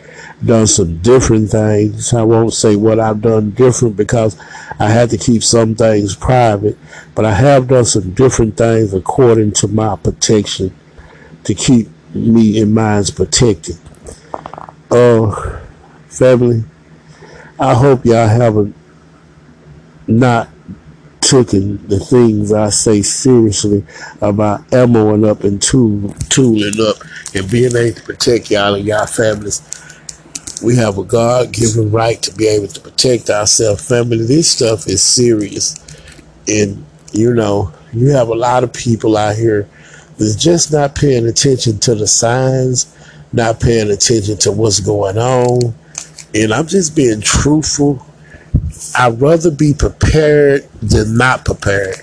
done 0.45 0.67
some 0.67 0.97
different 0.99 1.49
things. 1.49 2.13
I 2.13 2.23
won't 2.23 2.53
say 2.53 2.75
what 2.75 2.99
I've 2.99 3.21
done 3.21 3.51
different 3.51 3.95
because 3.95 4.37
I 4.79 4.89
had 4.89 5.09
to 5.11 5.17
keep 5.17 5.43
some 5.43 5.75
things 5.75 6.15
private, 6.15 6.77
but 7.13 7.25
I 7.25 7.33
have 7.33 7.67
done 7.67 7.85
some 7.85 8.13
different 8.13 8.57
things 8.57 8.93
according 8.93 9.53
to 9.53 9.67
my 9.67 9.95
protection 9.95 10.75
to 11.43 11.53
keep 11.53 11.87
me 12.13 12.61
and 12.61 12.73
mine's 12.73 13.11
protected. 13.11 13.77
Uh, 14.91 15.59
family, 16.07 16.63
I 17.59 17.73
hope 17.73 18.05
y'all 18.05 18.27
haven't 18.27 18.75
not 20.07 20.49
taken 21.21 21.85
the 21.87 21.99
things 21.99 22.51
I 22.51 22.69
say 22.69 23.01
seriously 23.01 23.83
about 24.21 24.67
ammoing 24.67 25.27
up 25.27 25.43
and 25.43 25.61
tool, 25.61 26.13
tooling 26.29 26.79
up 26.79 26.97
and 27.33 27.49
being 27.49 27.75
able 27.75 27.95
to 27.95 28.03
protect 28.03 28.51
y'all 28.51 28.75
and 28.75 28.85
y'all 28.85 29.07
families. 29.07 29.61
We 30.63 30.75
have 30.77 30.97
a 30.97 31.03
God 31.03 31.51
given 31.51 31.91
right 31.91 32.21
to 32.23 32.33
be 32.35 32.47
able 32.47 32.67
to 32.67 32.79
protect 32.79 33.29
ourselves. 33.29 33.87
Family, 33.87 34.25
this 34.25 34.49
stuff 34.51 34.87
is 34.87 35.03
serious. 35.03 35.75
And, 36.47 36.85
you 37.11 37.33
know, 37.33 37.73
you 37.93 38.09
have 38.09 38.29
a 38.29 38.35
lot 38.35 38.63
of 38.63 38.73
people 38.73 39.17
out 39.17 39.35
here 39.35 39.67
that's 40.17 40.35
just 40.35 40.71
not 40.71 40.95
paying 40.95 41.27
attention 41.27 41.79
to 41.79 41.95
the 41.95 42.07
signs, 42.07 42.95
not 43.33 43.59
paying 43.59 43.91
attention 43.91 44.37
to 44.37 44.51
what's 44.51 44.79
going 44.79 45.17
on 45.17 45.73
and 46.35 46.53
I'm 46.53 46.67
just 46.67 46.95
being 46.95 47.21
truthful. 47.21 48.05
I'd 48.97 49.19
rather 49.21 49.49
be 49.49 49.73
prepared 49.73 50.67
than 50.81 51.17
not 51.17 51.45
prepared. 51.45 52.01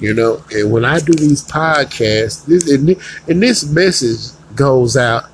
You 0.00 0.12
know, 0.12 0.44
and 0.50 0.72
when 0.72 0.84
I 0.84 0.98
do 0.98 1.12
these 1.12 1.46
podcasts, 1.46 2.44
this 2.46 2.68
and 2.68 3.42
this 3.42 3.64
message 3.64 4.36
goes 4.56 4.96
out 4.96 5.24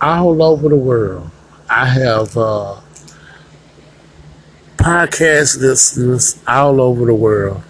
all 0.00 0.42
over 0.42 0.68
the 0.68 0.76
world. 0.76 1.30
I 1.68 1.86
have 1.86 2.36
uh, 2.36 2.80
podcast 4.76 5.60
listeners 5.60 6.40
all 6.46 6.80
over 6.80 7.06
the 7.06 7.14
world, 7.14 7.62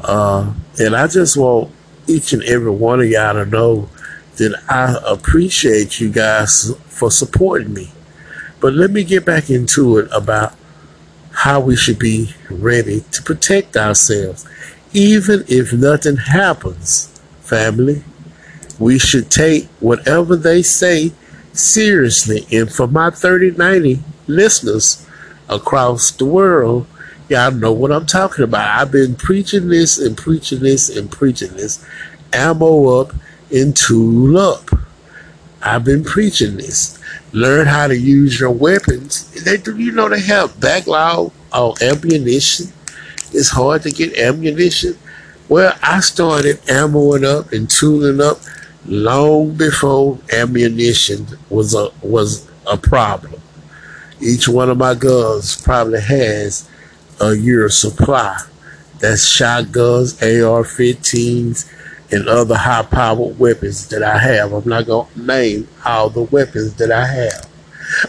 uh, 0.00 0.52
and 0.78 0.94
I 0.94 1.06
just 1.06 1.36
want 1.36 1.70
each 2.06 2.32
and 2.32 2.42
every 2.44 2.70
one 2.70 3.00
of 3.00 3.08
y'all 3.08 3.34
to 3.34 3.46
know 3.46 3.88
that 4.36 4.54
I 4.68 4.96
appreciate 5.06 5.98
you 5.98 6.10
guys 6.10 6.74
for 6.86 7.10
supporting 7.10 7.72
me. 7.72 7.90
But 8.60 8.74
let 8.74 8.90
me 8.90 9.04
get 9.04 9.24
back 9.24 9.50
into 9.50 9.98
it 9.98 10.08
about 10.12 10.54
how 11.32 11.60
we 11.60 11.76
should 11.76 11.98
be 11.98 12.34
ready 12.50 13.04
to 13.12 13.22
protect 13.22 13.76
ourselves. 13.76 14.46
Even 14.92 15.44
if 15.48 15.72
nothing 15.72 16.16
happens, 16.16 17.08
family, 17.40 18.02
we 18.78 18.98
should 18.98 19.30
take 19.30 19.66
whatever 19.80 20.36
they 20.36 20.62
say 20.62 21.12
seriously. 21.58 22.46
And 22.52 22.72
for 22.72 22.86
my 22.86 23.10
3090 23.10 24.00
listeners 24.26 25.06
across 25.48 26.10
the 26.10 26.24
world, 26.24 26.86
y'all 27.28 27.50
know 27.50 27.72
what 27.72 27.92
I'm 27.92 28.06
talking 28.06 28.44
about. 28.44 28.80
I've 28.80 28.92
been 28.92 29.14
preaching 29.14 29.68
this 29.68 29.98
and 29.98 30.16
preaching 30.16 30.60
this 30.60 30.94
and 30.94 31.10
preaching 31.10 31.54
this. 31.54 31.84
Ammo 32.32 33.00
up 33.00 33.12
and 33.52 33.76
tool 33.76 34.38
up. 34.38 34.70
I've 35.62 35.84
been 35.84 36.04
preaching 36.04 36.56
this. 36.56 36.98
Learn 37.32 37.66
how 37.66 37.88
to 37.88 37.96
use 37.96 38.38
your 38.38 38.50
weapons. 38.50 39.30
They 39.44 39.56
do, 39.56 39.76
you 39.76 39.92
know, 39.92 40.08
they 40.08 40.20
have 40.20 40.60
backlog 40.60 41.32
on 41.52 41.74
ammunition. 41.82 42.72
It's 43.32 43.50
hard 43.50 43.82
to 43.82 43.90
get 43.90 44.16
ammunition. 44.16 44.96
Well, 45.48 45.76
I 45.82 46.00
started 46.00 46.56
ammoing 46.62 47.24
up 47.24 47.52
and 47.52 47.68
tooling 47.70 48.20
up 48.20 48.38
long 48.88 49.54
before 49.54 50.18
ammunition 50.32 51.26
was 51.50 51.74
a 51.74 51.90
was 52.02 52.48
a 52.66 52.76
problem. 52.76 53.40
Each 54.20 54.48
one 54.48 54.70
of 54.70 54.78
my 54.78 54.94
guns 54.94 55.60
probably 55.60 56.00
has 56.00 56.68
a 57.20 57.34
year 57.34 57.68
supply. 57.68 58.38
That's 58.98 59.28
shotguns, 59.28 60.22
AR-15s, 60.22 61.70
and 62.10 62.28
other 62.28 62.56
high 62.56 62.82
powered 62.82 63.38
weapons 63.38 63.88
that 63.88 64.02
I 64.02 64.18
have. 64.18 64.52
I'm 64.52 64.68
not 64.68 64.86
to 64.86 65.06
name 65.16 65.68
all 65.84 66.08
the 66.08 66.22
weapons 66.22 66.74
that 66.76 66.90
I 66.90 67.06
have. 67.06 67.46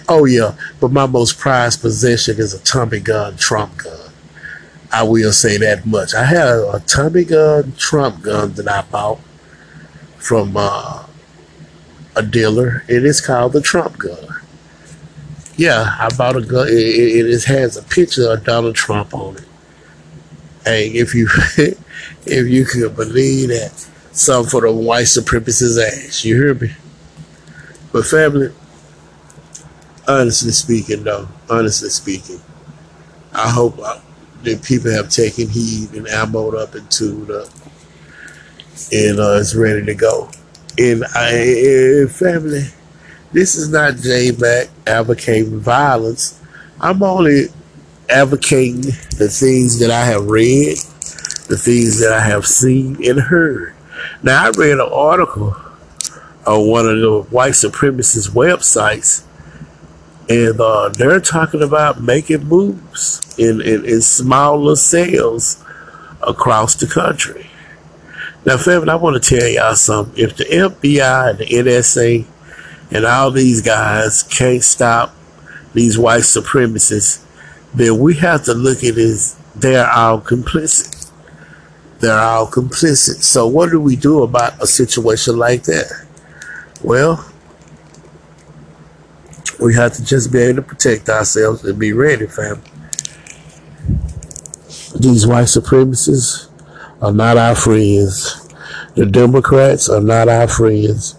Oh, 0.08 0.26
yeah, 0.26 0.56
but 0.80 0.92
my 0.92 1.06
most 1.06 1.38
prized 1.38 1.82
possession 1.82 2.40
is 2.40 2.54
a 2.54 2.60
Tommy 2.60 3.00
gun 3.00 3.36
Trump 3.36 3.78
gun. 3.78 4.12
I 4.92 5.04
will 5.04 5.34
say 5.34 5.58
that 5.58 5.86
much. 5.86 6.14
I 6.14 6.24
have 6.24 6.60
a 6.74 6.82
Tommy 6.88 7.26
gun 7.26 7.74
Trump 7.78 8.22
gun 8.22 8.54
that 8.54 8.68
I 8.68 8.82
bought 8.84 9.20
from 10.28 10.58
uh, 10.58 11.06
a 12.16 12.22
dealer. 12.22 12.84
And 12.90 12.98
It 12.98 13.06
is 13.06 13.22
called 13.22 13.54
the 13.54 13.62
Trump 13.62 13.98
gun. 13.98 14.42
Yeah, 15.56 15.96
I 15.98 16.10
bought 16.18 16.36
a 16.36 16.42
gun. 16.42 16.68
It, 16.68 16.74
it, 16.74 17.26
it 17.26 17.44
has 17.46 17.78
a 17.78 17.84
picture 17.84 18.30
of 18.32 18.44
Donald 18.44 18.76
Trump 18.76 19.14
on 19.14 19.38
it. 19.38 19.46
Hey, 20.66 20.90
if 20.90 21.16
you 21.16 21.30
if 21.58 22.48
you 22.48 22.66
could 22.66 22.96
believe 22.96 23.50
that. 23.50 23.88
Some 24.12 24.46
for 24.48 24.62
the 24.62 24.72
white 24.72 25.06
supremacist 25.06 25.80
ass. 25.80 26.26
You 26.26 26.36
hear 26.36 26.56
me? 26.56 26.72
But 27.94 28.06
family, 28.06 28.52
honestly 30.08 30.52
speaking, 30.52 31.04
though, 31.04 31.28
honestly 31.50 31.90
speaking, 31.90 32.42
I 33.32 33.52
hope 33.52 33.78
uh, 33.78 34.00
that 34.42 34.64
people 34.64 34.92
have 34.92 35.10
taken 35.10 35.50
heed 35.50 35.92
and 35.94 36.08
ammoed 36.08 36.60
up 36.60 36.74
and 36.74 36.90
tuned 36.90 37.30
up 37.30 37.48
and 38.92 39.20
uh, 39.20 39.34
is 39.34 39.56
ready 39.56 39.86
to 39.86 39.96
go. 39.96 40.30
And 40.78 41.04
I, 41.16 42.06
family, 42.10 42.66
this 43.32 43.56
is 43.56 43.70
not 43.70 43.98
J 43.98 44.32
Mac 44.38 44.70
advocating 44.86 45.60
violence. 45.60 46.40
I'm 46.80 47.02
only 47.02 47.48
advocating 48.10 48.82
the 48.82 49.28
things 49.30 49.80
that 49.80 49.92
I 49.92 50.06
have 50.06 50.26
read, 50.28 50.78
the 51.48 51.58
things 51.58 52.00
that 52.00 52.14
I 52.14 52.22
have 52.22 52.46
seen 52.46 53.04
and 53.08 53.20
heard. 53.20 53.74
Now, 54.24 54.46
I 54.46 54.50
read 54.52 54.74
an 54.74 54.90
article 54.92 55.56
on 56.46 56.68
one 56.68 56.88
of 56.88 57.00
the 57.00 57.22
white 57.30 57.54
supremacist 57.54 58.30
websites, 58.30 59.24
and 60.30 60.60
uh, 60.60 60.90
they're 60.90 61.20
talking 61.20 61.64
about 61.64 62.02
making 62.02 62.46
moves 62.46 63.22
in, 63.38 63.62
in, 63.62 63.86
in 63.86 64.02
smaller 64.02 64.76
cells 64.76 65.64
across 66.22 66.76
the 66.76 66.88
country. 66.88 67.50
Now, 68.48 68.56
family, 68.56 68.88
I 68.88 68.96
want 68.96 69.22
to 69.22 69.38
tell 69.38 69.46
y'all 69.46 69.76
something. 69.76 70.24
If 70.24 70.38
the 70.38 70.46
FBI 70.46 71.32
and 71.32 71.40
the 71.40 71.46
NSA 71.48 72.26
and 72.92 73.06
all 73.06 73.30
these 73.30 73.62
guys 73.62 74.24
can't 74.24 74.64
stop 74.64 75.14
these 75.74 75.98
white 75.98 76.22
supremacists, 76.22 77.26
then 77.74 78.00
we 78.00 78.16
have 78.16 78.46
to 78.46 78.54
look 78.54 78.86
at 78.86 78.96
this. 78.96 79.38
They're 79.54 79.92
all 79.92 80.22
complicit. 80.22 81.12
They're 82.00 82.18
all 82.18 82.48
complicit. 82.48 83.22
So 83.22 83.46
what 83.48 83.70
do 83.70 83.82
we 83.82 83.98
do 83.98 84.24
about 84.24 84.64
a 84.64 84.66
situation 84.66 85.38
like 85.38 85.64
that? 85.64 86.08
Well, 86.82 87.30
we 89.60 89.76
have 89.76 89.92
to 89.96 90.06
just 90.06 90.32
be 90.32 90.40
able 90.40 90.62
to 90.62 90.70
protect 90.70 91.10
ourselves 91.10 91.66
and 91.66 91.78
be 91.78 91.92
ready, 91.92 92.28
fam. 92.28 92.62
These 94.98 95.28
white 95.28 95.48
supremacists 95.48 96.47
are 97.02 97.14
not 97.14 97.38
our 97.38 97.56
friends. 97.56 98.48
The 98.96 99.06
Democrats 99.06 99.90
are 99.90 100.02
not 100.02 100.28
our 100.30 100.48
friends 100.48 101.16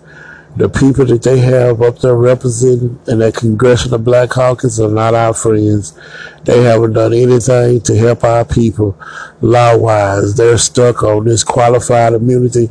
the 0.59 0.69
people 0.69 1.05
that 1.05 1.23
they 1.23 1.39
have 1.39 1.81
up 1.83 2.01
there 2.01 2.17
representing 2.17 2.99
in 3.07 3.21
that 3.21 3.35
congressional 3.35 4.01
black 4.01 4.31
caucus 4.31 4.81
are 4.81 4.91
not 4.91 5.15
our 5.15 5.33
friends. 5.33 5.97
They 6.45 6.65
haven't 6.65 6.95
done 6.95 7.13
anything 7.15 7.81
to 7.83 7.97
help 7.97 8.25
our 8.25 8.45
people 8.45 8.99
law 9.41 9.77
wise. 9.77 10.35
They're 10.35 10.59
stuck 10.59 11.05
on 11.05 11.27
this 11.27 11.45
qualified 11.45 12.15
immunity 12.15 12.71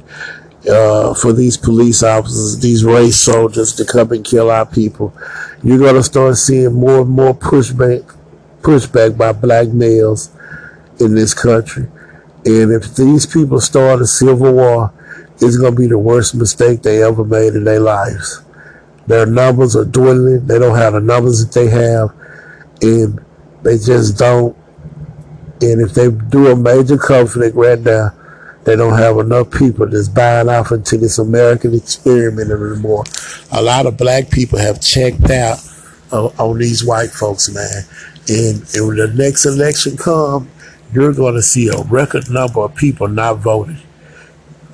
uh, 0.70 1.14
for 1.14 1.32
these 1.32 1.56
police 1.56 2.04
officers, 2.04 2.60
these 2.60 2.84
race 2.84 3.16
soldiers 3.16 3.72
to 3.76 3.86
come 3.86 4.12
and 4.12 4.26
kill 4.26 4.52
our 4.52 4.66
people. 4.66 5.16
You're 5.64 5.80
going 5.80 5.96
to 5.96 6.04
start 6.04 6.36
seeing 6.36 6.74
more 6.74 7.02
and 7.04 7.10
more 7.10 7.34
pushback, 7.34 8.04
pushback 8.64 9.18
by 9.18 9.32
black 9.32 9.70
males 9.70 10.30
in 11.00 11.16
this 11.16 11.34
country. 11.34 11.88
And 12.48 12.72
if 12.72 12.96
these 12.96 13.26
people 13.26 13.60
start 13.60 14.00
a 14.00 14.08
civil 14.08 14.54
war, 14.54 14.94
it's 15.42 15.58
going 15.58 15.76
to 15.76 15.82
be 15.82 15.88
the 15.88 16.00
worst 16.00 16.34
mistake 16.34 16.82
they 16.82 17.04
ever 17.04 17.26
made 17.26 17.56
in 17.56 17.66
their 17.66 17.82
lives. 17.82 18.42
Their 19.06 19.26
numbers 19.26 19.76
are 19.76 19.84
dwindling. 19.84 20.48
They 20.48 20.58
don't 20.58 20.78
have 20.78 20.94
the 20.94 21.02
numbers 21.02 21.46
that 21.46 21.52
they 21.52 21.68
have, 21.68 22.16
and 22.82 23.20
they 23.64 23.78
just 23.78 24.18
don't. 24.18 24.56
And 25.60 25.82
if 25.82 25.94
they 25.94 26.10
do 26.10 26.48
a 26.48 26.56
major 26.56 26.98
conflict 26.98 27.58
right 27.58 27.80
now, 27.80 28.14
they 28.64 28.78
don't 28.78 28.98
have 28.98 29.18
enough 29.18 29.52
people 29.52 29.86
that's 29.86 30.08
buying 30.08 30.48
off 30.48 30.72
into 30.72 30.98
this 30.98 31.20
American 31.20 31.74
experiment 31.74 32.50
anymore. 32.50 33.04
A 33.52 33.62
lot 33.62 33.88
of 33.88 33.98
black 33.98 34.30
people 34.30 34.58
have 34.58 34.82
checked 34.82 35.30
out 35.30 35.58
on, 36.14 36.32
on 36.40 36.58
these 36.60 36.86
white 36.86 37.10
folks, 37.10 37.50
man. 37.50 37.84
And, 38.30 38.64
and 38.74 38.88
when 38.88 38.98
the 38.98 39.12
next 39.16 39.46
election 39.46 39.98
comes, 39.98 40.48
you're 40.94 41.14
going 41.14 41.36
to 41.36 41.42
see 41.42 41.68
a 41.68 41.82
record 41.84 42.30
number 42.30 42.62
of 42.62 42.76
people 42.76 43.08
not 43.08 43.38
voting 43.38 43.78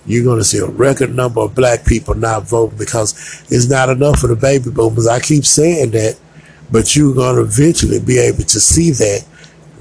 you're 0.06 0.23
going 0.23 0.39
to 0.39 0.43
see 0.43 0.58
a 0.58 0.65
record 0.65 1.15
number 1.15 1.41
of 1.41 1.56
black 1.56 1.86
people 1.86 2.13
not 2.13 2.43
voting 2.43 2.78
because 2.78 3.13
it's 3.49 3.69
not 3.69 3.89
enough 3.89 4.19
for 4.19 4.28
the 4.28 4.36
baby 4.36 4.69
boomers. 4.69 5.08
I 5.08 5.19
keep 5.19 5.45
saying 5.45 5.91
that, 5.91 6.17
but 6.71 6.95
you're 6.95 7.15
going 7.15 7.38
to 7.38 7.43
eventually 7.43 7.99
be 7.99 8.19
able 8.19 8.43
to 8.43 8.60
see 8.60 8.91
that 8.91 9.21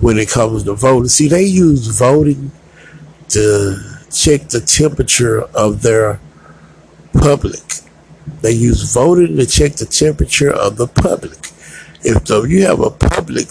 when 0.01 0.19
it 0.19 0.29
comes 0.29 0.65
to 0.65 0.75
voting. 0.75 1.09
See, 1.09 1.29
they 1.29 1.45
use 1.45 1.87
voting 1.99 2.53
to 3.31 3.77
check 4.13 4.49
the 4.49 4.61
temperature 4.61 5.43
of 5.55 5.83
their 5.83 6.21
public. 7.15 7.61
They 8.43 8.53
use 8.53 8.93
voting 8.95 9.37
to 9.37 9.47
check 9.47 9.73
the 9.73 9.87
temperature 9.87 10.53
of 10.53 10.77
the 10.77 10.87
public. 10.87 11.39
If 12.05 12.25
the, 12.25 12.43
you 12.43 12.65
have 12.67 12.81
a 12.81 12.91
public 12.91 13.49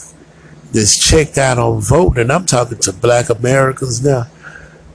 that's 0.71 0.97
checked 0.97 1.37
out 1.37 1.57
on 1.57 1.81
voting, 1.81 2.21
and 2.21 2.31
I'm 2.31 2.45
talking 2.45 2.77
to 2.79 2.93
black 2.93 3.29
Americans 3.29 4.03
now, 4.03 4.27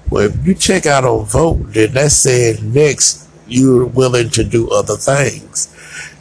well, 0.09 0.25
if 0.25 0.47
you 0.47 0.55
check 0.55 0.87
out 0.87 1.05
on 1.05 1.27
voting, 1.27 1.73
then 1.73 1.93
that 1.93 2.13
said 2.13 2.63
next 2.63 3.29
you're 3.49 3.87
willing 3.87 4.31
to 4.31 4.45
do 4.45 4.71
other 4.71 4.97
things. 4.97 5.73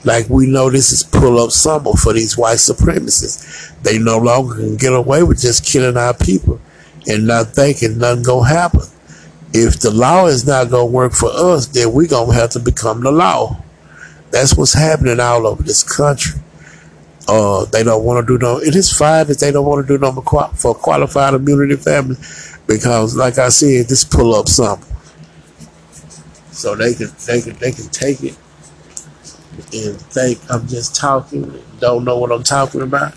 Like 0.03 0.29
we 0.29 0.47
know 0.47 0.69
this 0.69 0.91
is 0.91 1.03
pull 1.03 1.39
up 1.39 1.51
summer 1.51 1.93
for 1.93 2.13
these 2.13 2.37
white 2.37 2.57
supremacists. 2.57 3.73
They 3.81 3.97
no 3.97 4.17
longer 4.17 4.55
can 4.55 4.77
get 4.77 4.93
away 4.93 5.23
with 5.23 5.41
just 5.41 5.65
killing 5.65 5.97
our 5.97 6.13
people 6.13 6.59
and 7.07 7.27
not 7.27 7.47
thinking 7.47 7.97
nothing 7.97 8.23
gonna 8.23 8.47
happen. 8.47 8.81
If 9.53 9.79
the 9.79 9.91
law 9.91 10.27
is 10.27 10.45
not 10.45 10.69
gonna 10.69 10.85
work 10.85 11.13
for 11.13 11.29
us, 11.33 11.67
then 11.67 11.93
we 11.93 12.07
gonna 12.07 12.33
have 12.33 12.51
to 12.51 12.59
become 12.59 13.01
the 13.01 13.11
law. 13.11 13.57
That's 14.31 14.55
what's 14.55 14.73
happening 14.73 15.19
all 15.19 15.47
over 15.47 15.63
this 15.63 15.83
country. 15.83 16.39
Uh, 17.27 17.65
they 17.65 17.83
don't 17.83 18.03
want 18.03 18.25
to 18.25 18.37
do 18.37 18.43
no. 18.43 18.57
It 18.57 18.75
is 18.75 18.95
fine 18.95 19.25
that 19.27 19.39
they 19.39 19.51
don't 19.51 19.65
want 19.65 19.87
to 19.87 19.97
do 19.97 19.99
no 19.99 20.11
for 20.53 20.75
qualified 20.75 21.33
immunity 21.33 21.75
family 21.75 22.17
because, 22.67 23.15
like 23.15 23.39
I 23.39 23.49
said, 23.49 23.87
this 23.87 24.03
pull 24.03 24.35
up 24.35 24.47
something, 24.47 24.95
so 26.51 26.75
they 26.75 26.93
can 26.93 27.09
they 27.25 27.41
can 27.41 27.55
they 27.55 27.71
can 27.71 27.87
take 27.89 28.23
it 28.23 28.37
and 29.73 29.99
think 29.99 30.39
I'm 30.49 30.67
just 30.67 30.95
talking, 30.95 31.61
don't 31.79 32.03
know 32.03 32.17
what 32.17 32.31
I'm 32.31 32.43
talking 32.43 32.81
about. 32.81 33.13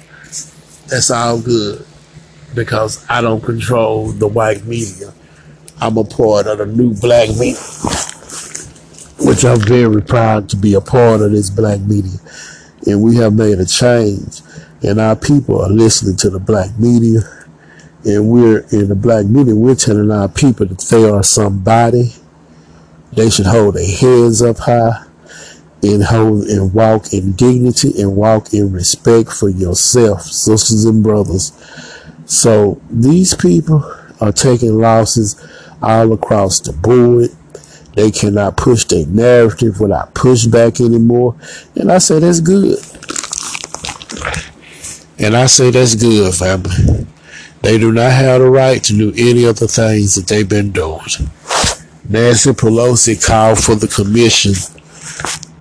That's 0.87 1.11
all 1.11 1.41
good 1.41 1.85
because 2.55 3.05
I 3.09 3.21
don't 3.21 3.43
control 3.43 4.13
the 4.13 4.29
white 4.29 4.65
media. 4.65 5.13
I'm 5.81 5.97
a 5.97 6.05
part 6.05 6.47
of 6.47 6.59
the 6.59 6.67
new 6.67 6.95
black 6.95 7.29
media, 7.31 7.61
which 9.21 9.45
I'm 9.45 9.61
very 9.61 10.03
proud 10.03 10.49
to 10.51 10.57
be 10.57 10.75
a 10.75 10.81
part 10.81 11.21
of 11.21 11.31
this 11.31 11.51
black 11.51 11.81
media. 11.81 12.19
And 12.89 13.03
we 13.03 13.17
have 13.17 13.35
made 13.35 13.61
a 13.61 13.67
change, 13.67 14.41
and 14.83 14.99
our 14.99 15.15
people 15.15 15.61
are 15.63 15.69
listening 15.69 16.17
to 16.17 16.31
the 16.31 16.41
black 16.41 16.77
media 16.79 17.21
and 18.05 18.31
we're 18.31 18.61
in 18.71 18.89
the 18.89 18.95
black 18.95 19.27
media, 19.27 19.55
we're 19.55 19.75
telling 19.75 20.11
our 20.11 20.29
people 20.29 20.67
that 20.67 20.81
they 20.81 21.09
are 21.09 21.23
somebody. 21.23 22.13
They 23.13 23.31
should 23.31 23.47
hold 23.47 23.75
their 23.75 23.87
heads 23.87 24.43
up 24.43 24.59
high 24.59 25.05
and 25.83 26.05
hold 26.05 26.45
and 26.45 26.73
walk 26.73 27.13
in 27.13 27.33
dignity 27.33 28.01
and 28.01 28.17
walk 28.17 28.53
in 28.53 28.73
respect 28.73 29.33
for 29.33 29.49
yourself, 29.49 30.23
sisters 30.23 30.85
and 30.85 31.03
brothers. 31.03 31.53
So 32.27 32.81
these 32.91 33.35
people 33.35 33.85
are 34.21 34.33
taking 34.33 34.79
losses 34.79 35.37
all 35.83 36.13
across 36.13 36.61
the 36.61 36.73
board. 36.73 37.31
They 37.95 38.11
cannot 38.11 38.57
push 38.57 38.85
their 38.85 39.07
narrative 39.07 39.81
without 39.81 40.15
pushback 40.15 40.85
anymore. 40.85 41.35
And 41.75 41.91
I 41.91 41.99
say 41.99 42.21
that's 42.21 42.41
good. 42.41 42.79
And 45.19 45.37
I 45.37 45.47
say 45.47 45.71
that's 45.71 45.95
good, 45.97 46.33
family. 46.35 47.07
They 47.63 47.77
do 47.77 47.91
not 47.91 48.13
have 48.13 48.41
the 48.41 48.49
right 48.49 48.83
to 48.85 48.93
do 48.93 49.13
any 49.17 49.45
of 49.45 49.59
the 49.59 49.67
things 49.67 50.15
that 50.15 50.29
they've 50.29 50.49
been 50.49 50.71
doing. 50.71 51.01
Nancy 52.09 52.53
Pelosi 52.53 53.23
called 53.25 53.63
for 53.63 53.75
the 53.75 53.89
commission 53.89 54.53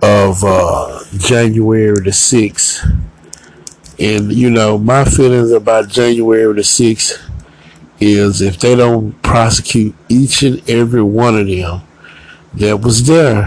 of 0.00 0.44
uh, 0.44 1.00
January 1.18 1.94
the 1.94 2.10
6th. 2.10 2.98
And, 3.98 4.32
you 4.32 4.48
know, 4.48 4.78
my 4.78 5.04
feelings 5.04 5.50
about 5.50 5.88
January 5.88 6.54
the 6.54 6.60
6th 6.60 7.20
is 8.00 8.40
if 8.40 8.60
they 8.60 8.76
don't 8.76 9.20
prosecute 9.22 9.94
each 10.08 10.44
and 10.44 10.62
every 10.70 11.02
one 11.02 11.36
of 11.36 11.48
them 11.48 11.82
that 12.58 12.80
was 12.80 13.06
there, 13.06 13.46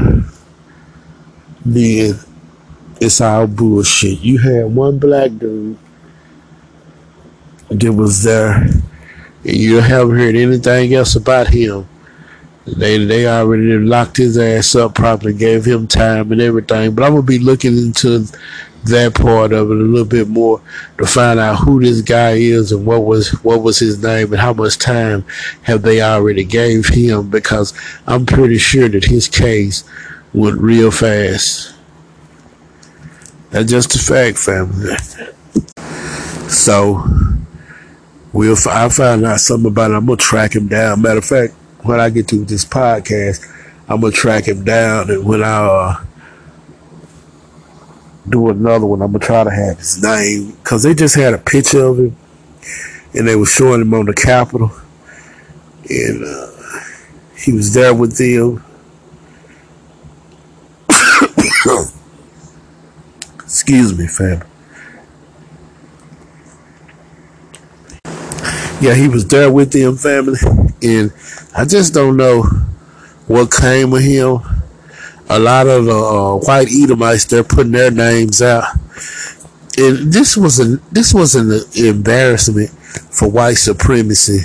then 1.66 2.20
it's 3.00 3.22
all 3.22 3.48
bullshit. 3.48 4.20
You 4.20 4.38
had 4.38 4.66
one 4.66 5.00
black 5.00 5.32
dude 5.38 5.78
that 7.70 7.92
was 7.92 8.24
there. 8.24 8.54
And 9.44 9.58
you 9.58 9.78
haven't 9.78 10.18
heard 10.18 10.36
anything 10.36 10.94
else 10.94 11.16
about 11.16 11.48
him. 11.48 11.88
They 12.66 13.04
they 13.04 13.28
already 13.28 13.78
locked 13.80 14.18
his 14.18 14.38
ass 14.38 14.76
up 14.76 14.94
properly, 14.94 15.34
gave 15.34 15.66
him 15.66 15.88
time 15.88 16.32
and 16.32 16.40
everything. 16.40 16.94
But 16.94 17.04
I'm 17.04 17.14
gonna 17.14 17.24
be 17.24 17.40
looking 17.40 17.76
into 17.76 18.26
that 18.86 19.14
part 19.14 19.54
of 19.54 19.70
it 19.70 19.78
a 19.78 19.82
little 19.82 20.08
bit 20.08 20.28
more 20.28 20.62
to 20.98 21.06
find 21.06 21.40
out 21.40 21.58
who 21.58 21.80
this 21.82 22.02
guy 22.02 22.32
is 22.32 22.72
and 22.72 22.86
what 22.86 23.04
was 23.04 23.30
what 23.44 23.62
was 23.62 23.80
his 23.80 24.02
name 24.02 24.32
and 24.32 24.42
how 24.42 24.54
much 24.54 24.78
time 24.78 25.24
have 25.64 25.84
they 25.84 26.02
already 26.02 26.44
gave 26.44 26.88
him 26.88 27.30
because 27.30 27.74
I'm 28.08 28.26
pretty 28.26 28.58
sure 28.58 28.90
that 28.90 29.06
his 29.06 29.28
case 29.28 29.84
went 30.34 30.60
real 30.60 30.92
fast. 30.92 31.76
That's 33.52 33.70
just 33.70 33.96
a 33.96 34.00
fact, 34.00 34.38
family. 34.38 34.96
So 36.50 37.04
we'll 38.34 38.56
find 38.56 39.26
out 39.26 39.40
something 39.40 39.72
about 39.72 39.92
it. 39.92 39.96
I'm 39.96 40.06
gonna 40.06 40.18
track 40.18 40.56
him 40.56 40.68
down. 40.68 41.02
Matter 41.02 41.20
of 41.20 41.26
fact, 41.26 41.54
when 41.84 42.00
I 42.00 42.10
get 42.10 42.28
to 42.30 42.46
this 42.46 42.66
podcast, 42.66 43.46
I'm 43.90 44.02
gonna 44.02 44.14
track 44.14 44.48
him 44.48 44.64
down 44.64 45.10
and 45.10 45.26
when 45.26 45.44
I 45.44 45.66
uh, 45.66 46.06
do 48.28 48.50
another 48.50 48.86
one. 48.86 49.02
I'm 49.02 49.12
gonna 49.12 49.26
try 49.26 49.44
to 49.44 49.50
have 49.50 49.78
his 49.78 50.02
name 50.02 50.52
because 50.52 50.84
they 50.84 50.94
just 50.94 51.16
had 51.16 51.34
a 51.34 51.38
picture 51.38 51.86
of 51.86 52.00
him 52.00 52.16
and 53.14 53.28
they 53.28 53.36
were 53.36 53.46
showing 53.46 53.82
him 53.82 53.94
on 53.94 54.06
the 54.06 54.14
Capitol, 54.14 54.72
and 55.90 56.24
uh, 56.24 56.48
he 57.36 57.52
was 57.52 57.74
there 57.74 57.94
with 57.94 58.18
them. 58.18 58.64
Excuse 63.40 63.98
me, 63.98 64.08
fam. 64.08 64.44
Yeah, 68.82 68.96
he 68.96 69.08
was 69.08 69.28
there 69.28 69.52
with 69.52 69.72
them, 69.74 69.98
family, 69.98 70.40
and 70.82 71.12
I 71.56 71.66
just 71.66 71.94
don't 71.94 72.18
know 72.18 72.44
what 73.28 73.52
came 73.52 73.94
of 73.94 74.02
him 74.02 74.40
a 75.32 75.40
lot 75.40 75.68
of 75.68 75.86
the 75.86 75.96
uh, 75.96 76.36
white 76.38 76.68
Edomites 76.70 77.26
they're 77.26 77.44
putting 77.44 77.72
their 77.72 77.90
names 77.90 78.42
out, 78.42 78.66
and 79.78 80.12
this 80.12 80.36
was 80.36 80.60
a 80.60 80.78
this 80.92 81.14
was 81.14 81.36
an 81.36 81.62
embarrassment 81.76 82.70
for 82.70 83.30
white 83.30 83.56
supremacy. 83.56 84.40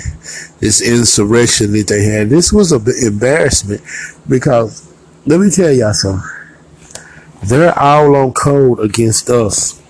This 0.59 0.81
insurrection 0.81 1.73
that 1.73 1.87
they 1.87 2.03
had, 2.03 2.29
this 2.29 2.51
was 2.51 2.71
an 2.71 2.83
embarrassment 3.05 3.81
because 4.27 4.91
let 5.25 5.39
me 5.39 5.51
tell 5.51 5.71
y'all 5.71 5.93
something. 5.93 6.27
They're 7.43 7.77
all 7.77 8.15
on 8.15 8.33
code 8.33 8.79
against 8.79 9.29
us. 9.29 9.81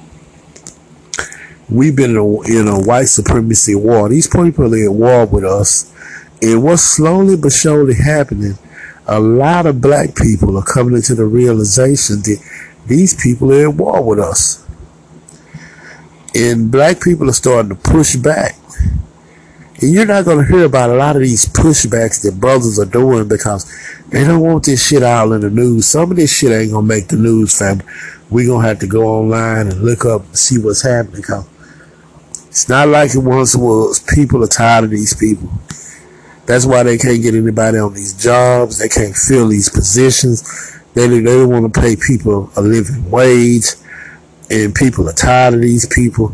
We've 1.70 1.96
been 1.96 2.12
in 2.12 2.18
a, 2.18 2.42
in 2.42 2.68
a 2.68 2.80
white 2.80 3.08
supremacy 3.08 3.76
war. 3.76 4.10
These 4.10 4.28
people 4.28 4.74
are 4.74 4.86
at 4.86 4.92
war 4.92 5.26
with 5.26 5.44
us. 5.44 5.94
And 6.42 6.64
what's 6.64 6.84
slowly 6.84 7.36
but 7.36 7.52
surely 7.52 7.96
happening 7.96 8.58
a 9.08 9.20
lot 9.20 9.66
of 9.66 9.80
black 9.80 10.16
people 10.16 10.58
are 10.58 10.64
coming 10.64 10.96
into 10.96 11.16
the 11.16 11.26
realization 11.26 12.18
that 12.18 12.38
these 12.88 13.14
people 13.22 13.54
are 13.54 13.70
at 13.70 13.76
war 13.76 14.04
with 14.04 14.20
us. 14.20 14.66
And 16.36 16.70
black 16.70 17.02
people 17.02 17.30
are 17.30 17.34
starting 17.34 17.70
to 17.70 17.76
push 17.76 18.16
back. 18.18 18.56
And 19.82 19.92
you're 19.94 20.06
not 20.06 20.26
going 20.26 20.46
to 20.46 20.52
hear 20.52 20.66
about 20.66 20.90
a 20.90 20.96
lot 20.96 21.16
of 21.16 21.22
these 21.22 21.46
pushbacks 21.46 22.22
that 22.24 22.40
brothers 22.40 22.80
are 22.80 22.86
doing 22.86 23.28
because 23.28 23.72
they 24.10 24.24
don't 24.24 24.42
want 24.42 24.66
this 24.66 24.86
shit 24.86 25.04
out 25.04 25.32
in 25.32 25.42
the 25.42 25.50
news. 25.50 25.88
Some 25.88 26.12
of 26.12 26.18
this 26.18 26.36
shit 26.36 26.52
ain't 26.52 26.72
going 26.72 26.88
to 26.88 26.96
make 26.96 27.08
the 27.08 27.16
news, 27.16 27.58
fam. 27.58 27.82
We're 28.30 28.48
going 28.48 28.64
to 28.64 28.68
have 28.68 28.80
to 28.80 28.88
go 28.88 29.06
online 29.06 29.68
and 29.68 29.84
look 29.84 30.06
up 30.06 30.26
and 30.26 30.38
see 30.38 30.58
what's 30.58 30.82
happening 30.82 31.22
because 31.22 31.48
it's 32.48 32.68
not 32.68 32.90
like 32.90 33.14
it 33.16 33.20
once 33.20 33.56
was. 33.56 34.00
People 34.00 34.44
are 34.44 34.48
tired 34.48 34.86
of 34.86 34.90
these 34.90 35.14
people. 35.14 35.50
That's 36.48 36.66
why 36.66 36.82
they 36.84 36.98
can't 36.98 37.22
get 37.22 37.36
anybody 37.36 37.78
on 37.78 37.94
these 37.94 38.14
jobs. 38.14 38.80
They 38.80 38.88
can't 38.88 39.16
fill 39.16 39.50
these 39.50 39.70
positions. 39.70 40.80
They, 40.94 41.06
they 41.08 41.22
don't 41.22 41.50
want 41.50 41.72
to 41.72 41.80
pay 41.80 41.98
people 41.98 42.50
a 42.56 42.62
living 42.62 43.12
wage. 43.12 43.74
And 44.50 44.74
people 44.74 45.10
are 45.10 45.14
tired 45.14 45.56
of 45.56 45.62
these 45.62 45.86
people. 45.86 46.34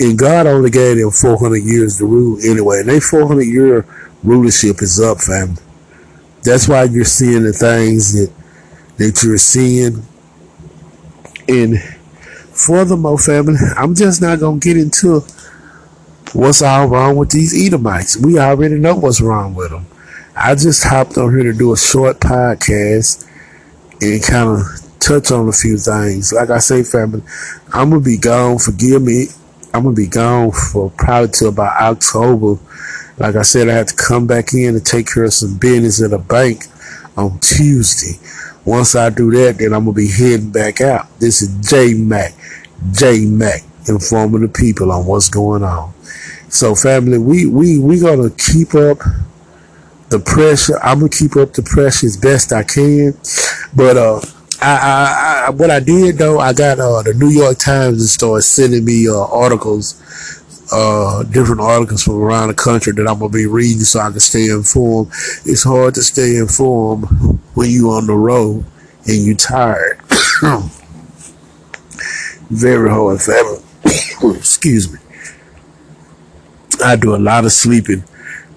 And 0.00 0.18
God 0.18 0.48
only 0.48 0.70
gave 0.70 0.98
them 0.98 1.12
400 1.12 1.58
years 1.58 1.98
to 1.98 2.06
rule 2.06 2.38
anyway. 2.44 2.80
And 2.80 2.88
their 2.88 3.00
400 3.00 3.42
year 3.42 3.86
rulership 4.24 4.82
is 4.82 4.98
up, 5.00 5.20
family. 5.20 5.62
That's 6.42 6.66
why 6.68 6.82
you're 6.84 7.04
seeing 7.04 7.44
the 7.44 7.52
things 7.52 8.14
that, 8.14 8.32
that 8.96 9.22
you're 9.22 9.38
seeing. 9.38 10.04
And 11.46 11.80
furthermore, 12.50 13.16
family, 13.16 13.54
I'm 13.76 13.94
just 13.94 14.20
not 14.20 14.40
going 14.40 14.58
to 14.58 14.68
get 14.68 14.76
into 14.76 15.24
what's 16.34 16.62
all 16.62 16.86
wrong 16.86 17.16
with 17.16 17.30
these 17.30 17.54
Edomites. 17.66 18.16
We 18.16 18.38
already 18.38 18.78
know 18.78 18.96
what's 18.96 19.20
wrong 19.20 19.54
with 19.54 19.70
them. 19.70 19.86
I 20.34 20.54
just 20.54 20.84
hopped 20.84 21.18
on 21.18 21.34
here 21.34 21.52
to 21.52 21.58
do 21.58 21.72
a 21.72 21.76
short 21.76 22.20
podcast 22.20 23.28
and 24.00 24.22
kind 24.22 24.48
of 24.48 24.62
touch 24.98 25.30
on 25.30 25.48
a 25.48 25.52
few 25.52 25.76
things. 25.76 26.32
Like 26.32 26.50
I 26.50 26.58
say, 26.58 26.82
family, 26.82 27.22
I'm 27.72 27.90
gonna 27.90 28.00
be 28.00 28.16
gone. 28.16 28.58
Forgive 28.58 29.02
me. 29.02 29.26
I'm 29.74 29.84
gonna 29.84 29.94
be 29.94 30.06
gone 30.06 30.52
for 30.52 30.90
probably 30.90 31.28
till 31.28 31.48
about 31.48 31.80
October. 31.80 32.60
Like 33.18 33.36
I 33.36 33.42
said, 33.42 33.68
I 33.68 33.74
have 33.74 33.88
to 33.88 33.96
come 33.96 34.26
back 34.26 34.54
in 34.54 34.74
and 34.74 34.84
take 34.84 35.12
care 35.12 35.24
of 35.24 35.34
some 35.34 35.58
business 35.58 36.02
at 36.02 36.12
a 36.12 36.18
bank 36.18 36.64
on 37.16 37.38
Tuesday. 37.40 38.18
Once 38.64 38.94
I 38.94 39.10
do 39.10 39.30
that, 39.32 39.58
then 39.58 39.74
I'm 39.74 39.84
gonna 39.84 39.96
be 39.96 40.10
heading 40.10 40.50
back 40.50 40.80
out. 40.80 41.18
This 41.18 41.42
is 41.42 41.68
J 41.68 41.94
Mac, 41.94 42.32
J 42.92 43.26
Mac, 43.26 43.62
informing 43.86 44.42
the 44.42 44.48
people 44.48 44.92
on 44.92 45.04
what's 45.04 45.28
going 45.28 45.62
on. 45.62 45.92
So 46.52 46.74
family, 46.74 47.16
we 47.16 47.46
we 47.46 47.78
we 47.78 47.98
gonna 47.98 48.28
keep 48.28 48.74
up 48.74 48.98
the 50.10 50.18
pressure. 50.18 50.78
I'm 50.82 50.98
gonna 50.98 51.08
keep 51.08 51.34
up 51.34 51.54
the 51.54 51.62
pressure 51.62 52.04
as 52.04 52.18
best 52.18 52.52
I 52.52 52.62
can. 52.62 53.14
But 53.74 53.96
uh, 53.96 54.20
I, 54.60 54.76
I, 54.76 55.44
I 55.46 55.50
what 55.50 55.70
I 55.70 55.80
did 55.80 56.18
though, 56.18 56.40
I 56.40 56.52
got 56.52 56.78
uh 56.78 57.00
the 57.04 57.14
New 57.14 57.30
York 57.30 57.56
Times 57.56 58.00
and 58.00 58.08
started 58.08 58.42
sending 58.42 58.84
me 58.84 59.08
uh 59.08 59.14
articles, 59.14 59.96
uh 60.70 61.22
different 61.22 61.62
articles 61.62 62.02
from 62.02 62.16
around 62.16 62.48
the 62.48 62.54
country 62.54 62.92
that 62.92 63.08
I'm 63.08 63.18
gonna 63.18 63.32
be 63.32 63.46
reading 63.46 63.80
so 63.80 64.00
I 64.00 64.10
can 64.10 64.20
stay 64.20 64.50
informed. 64.50 65.08
It's 65.46 65.64
hard 65.64 65.94
to 65.94 66.02
stay 66.02 66.36
informed 66.36 67.06
when 67.54 67.70
you 67.70 67.92
on 67.92 68.06
the 68.06 68.12
road 68.14 68.66
and 69.06 69.16
you 69.16 69.34
tired. 69.34 70.02
Very 72.50 72.90
hard, 72.90 73.22
family. 73.22 73.62
Excuse 74.36 74.92
me. 74.92 74.98
I 76.82 76.96
do 76.96 77.14
a 77.14 77.18
lot 77.18 77.44
of 77.44 77.52
sleeping 77.52 78.00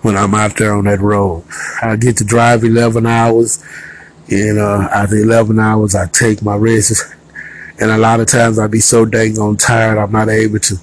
when 0.01 0.15
I'm 0.15 0.33
out 0.33 0.57
there 0.57 0.73
on 0.73 0.85
that 0.85 0.99
road. 0.99 1.43
I 1.81 1.95
get 1.95 2.17
to 2.17 2.23
drive 2.23 2.63
11 2.63 3.05
hours, 3.05 3.63
and 4.29 4.59
uh, 4.59 4.87
after 4.93 5.17
11 5.17 5.59
hours, 5.59 5.95
I 5.95 6.07
take 6.07 6.41
my 6.41 6.55
rest. 6.55 7.15
And 7.79 7.91
a 7.91 7.97
lot 7.97 8.19
of 8.19 8.27
times 8.27 8.57
I 8.57 8.67
be 8.67 8.79
so 8.79 9.05
dang 9.05 9.37
on 9.37 9.57
tired, 9.57 9.97
I'm 9.97 10.11
not 10.11 10.29
able 10.29 10.59
to 10.59 10.75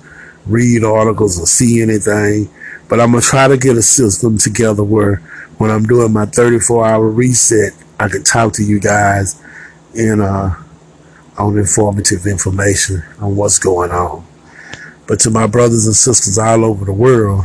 read 0.46 0.84
articles 0.84 1.40
or 1.40 1.46
see 1.46 1.80
anything. 1.80 2.50
But 2.88 3.00
I'm 3.00 3.12
gonna 3.12 3.22
try 3.22 3.48
to 3.48 3.56
get 3.56 3.76
a 3.76 3.82
system 3.82 4.36
together 4.36 4.84
where 4.84 5.16
when 5.58 5.70
I'm 5.70 5.84
doing 5.84 6.12
my 6.12 6.26
34 6.26 6.86
hour 6.86 7.08
reset, 7.08 7.72
I 7.98 8.08
can 8.08 8.22
talk 8.24 8.52
to 8.54 8.64
you 8.64 8.80
guys 8.80 9.40
and 9.96 10.20
uh, 10.20 10.50
on 11.38 11.56
informative 11.56 12.26
information 12.26 13.02
on 13.20 13.36
what's 13.36 13.58
going 13.58 13.90
on. 13.90 14.26
But 15.06 15.20
to 15.20 15.30
my 15.30 15.46
brothers 15.46 15.86
and 15.86 15.96
sisters 15.96 16.38
all 16.38 16.64
over 16.64 16.84
the 16.84 16.92
world, 16.92 17.44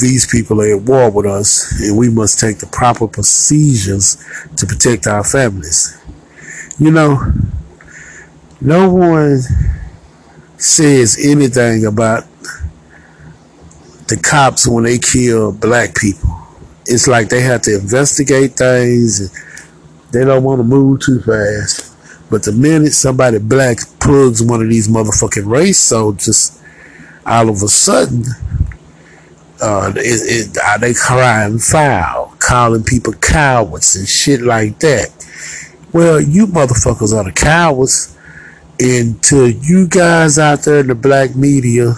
these 0.00 0.26
people 0.26 0.62
are 0.62 0.76
at 0.76 0.82
war 0.82 1.10
with 1.10 1.26
us, 1.26 1.80
and 1.80 1.96
we 1.96 2.08
must 2.08 2.38
take 2.38 2.58
the 2.58 2.66
proper 2.66 3.06
procedures 3.06 4.16
to 4.56 4.66
protect 4.66 5.06
our 5.06 5.24
families. 5.24 6.00
You 6.78 6.90
know, 6.90 7.32
no 8.60 8.92
one 8.92 9.40
says 10.56 11.18
anything 11.22 11.84
about 11.84 12.24
the 14.08 14.16
cops 14.16 14.66
when 14.66 14.84
they 14.84 14.98
kill 14.98 15.52
black 15.52 15.94
people. 15.94 16.38
It's 16.86 17.06
like 17.06 17.28
they 17.28 17.42
have 17.42 17.62
to 17.62 17.78
investigate 17.78 18.52
things 18.52 19.30
they 20.10 20.24
don't 20.24 20.42
want 20.42 20.60
to 20.60 20.64
move 20.64 21.00
too 21.00 21.20
fast. 21.20 21.87
But 22.30 22.42
the 22.42 22.52
minute 22.52 22.92
somebody 22.92 23.38
black 23.38 23.78
plugs 24.00 24.42
one 24.42 24.62
of 24.62 24.68
these 24.68 24.88
motherfucking 24.88 25.46
race 25.46 25.78
soldiers, 25.78 26.62
all 27.24 27.48
of 27.48 27.62
a 27.62 27.68
sudden, 27.68 28.24
uh, 29.60 29.92
it, 29.96 30.48
it, 30.48 30.58
uh, 30.62 30.78
they 30.78 30.94
crying 30.94 31.58
foul, 31.58 32.34
calling 32.38 32.84
people 32.84 33.12
cowards 33.14 33.96
and 33.96 34.08
shit 34.08 34.40
like 34.42 34.78
that. 34.80 35.10
Well, 35.92 36.20
you 36.20 36.46
motherfuckers 36.46 37.16
are 37.16 37.24
the 37.24 37.32
cowards. 37.32 38.14
To 38.78 39.48
you 39.48 39.88
guys 39.88 40.38
out 40.38 40.62
there 40.62 40.78
in 40.78 40.86
the 40.86 40.94
black 40.94 41.34
media, 41.34 41.94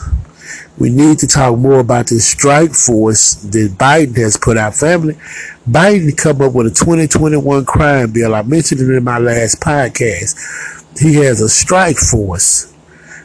we 0.79 0.91
need 0.91 1.19
to 1.19 1.27
talk 1.27 1.59
more 1.59 1.81
about 1.81 2.09
this 2.09 2.27
strike 2.27 2.73
force 2.73 3.35
that 3.35 3.75
Biden 3.77 4.17
has 4.17 4.37
put 4.37 4.57
out. 4.57 4.75
Family, 4.75 5.15
Biden 5.69 6.17
come 6.17 6.41
up 6.41 6.55
with 6.55 6.67
a 6.67 6.71
2021 6.71 7.65
crime 7.67 8.13
bill. 8.13 8.35
I 8.35 8.43
mentioned 8.43 8.81
it 8.81 8.91
in 8.95 9.05
my 9.05 9.19
last 9.19 9.61
podcast. 9.61 10.99
He 10.99 11.15
has 11.17 11.41
a 11.41 11.49
strike 11.49 11.99
force. 11.99 12.75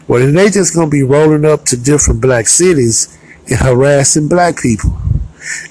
Well, 0.08 0.32
they 0.32 0.50
just 0.50 0.76
gonna 0.76 0.90
be 0.90 1.04
rolling 1.04 1.46
up 1.46 1.66
to 1.66 1.78
different 1.78 2.22
black 2.22 2.48
cities 2.48 3.18
and 3.50 3.60
harassing 3.60 4.28
black 4.28 4.58
people. 4.58 4.96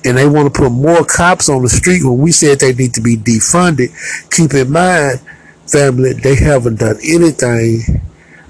And 0.05 0.17
they 0.17 0.29
want 0.29 0.53
to 0.53 0.61
put 0.61 0.71
more 0.71 1.05
cops 1.05 1.49
on 1.49 1.63
the 1.63 1.69
street 1.69 2.05
when 2.05 2.19
we 2.19 2.33
said 2.33 2.61
they 2.61 2.73
need 2.73 2.95
to 2.95 3.01
be 3.01 3.17
defunded. 3.17 3.91
Keep 4.31 4.55
in 4.55 4.71
mind, 4.71 5.21
family, 5.67 6.13
they 6.13 6.37
haven't 6.37 6.79
done 6.79 6.97
anything 7.05 8.01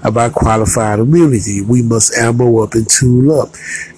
about 0.05 0.33
qualified 0.33 0.99
immunity. 0.99 1.61
We 1.61 1.81
must 1.81 2.15
ammo 2.17 2.59
up 2.59 2.73
and 2.73 2.87
tool 2.89 3.41
up. 3.41 3.49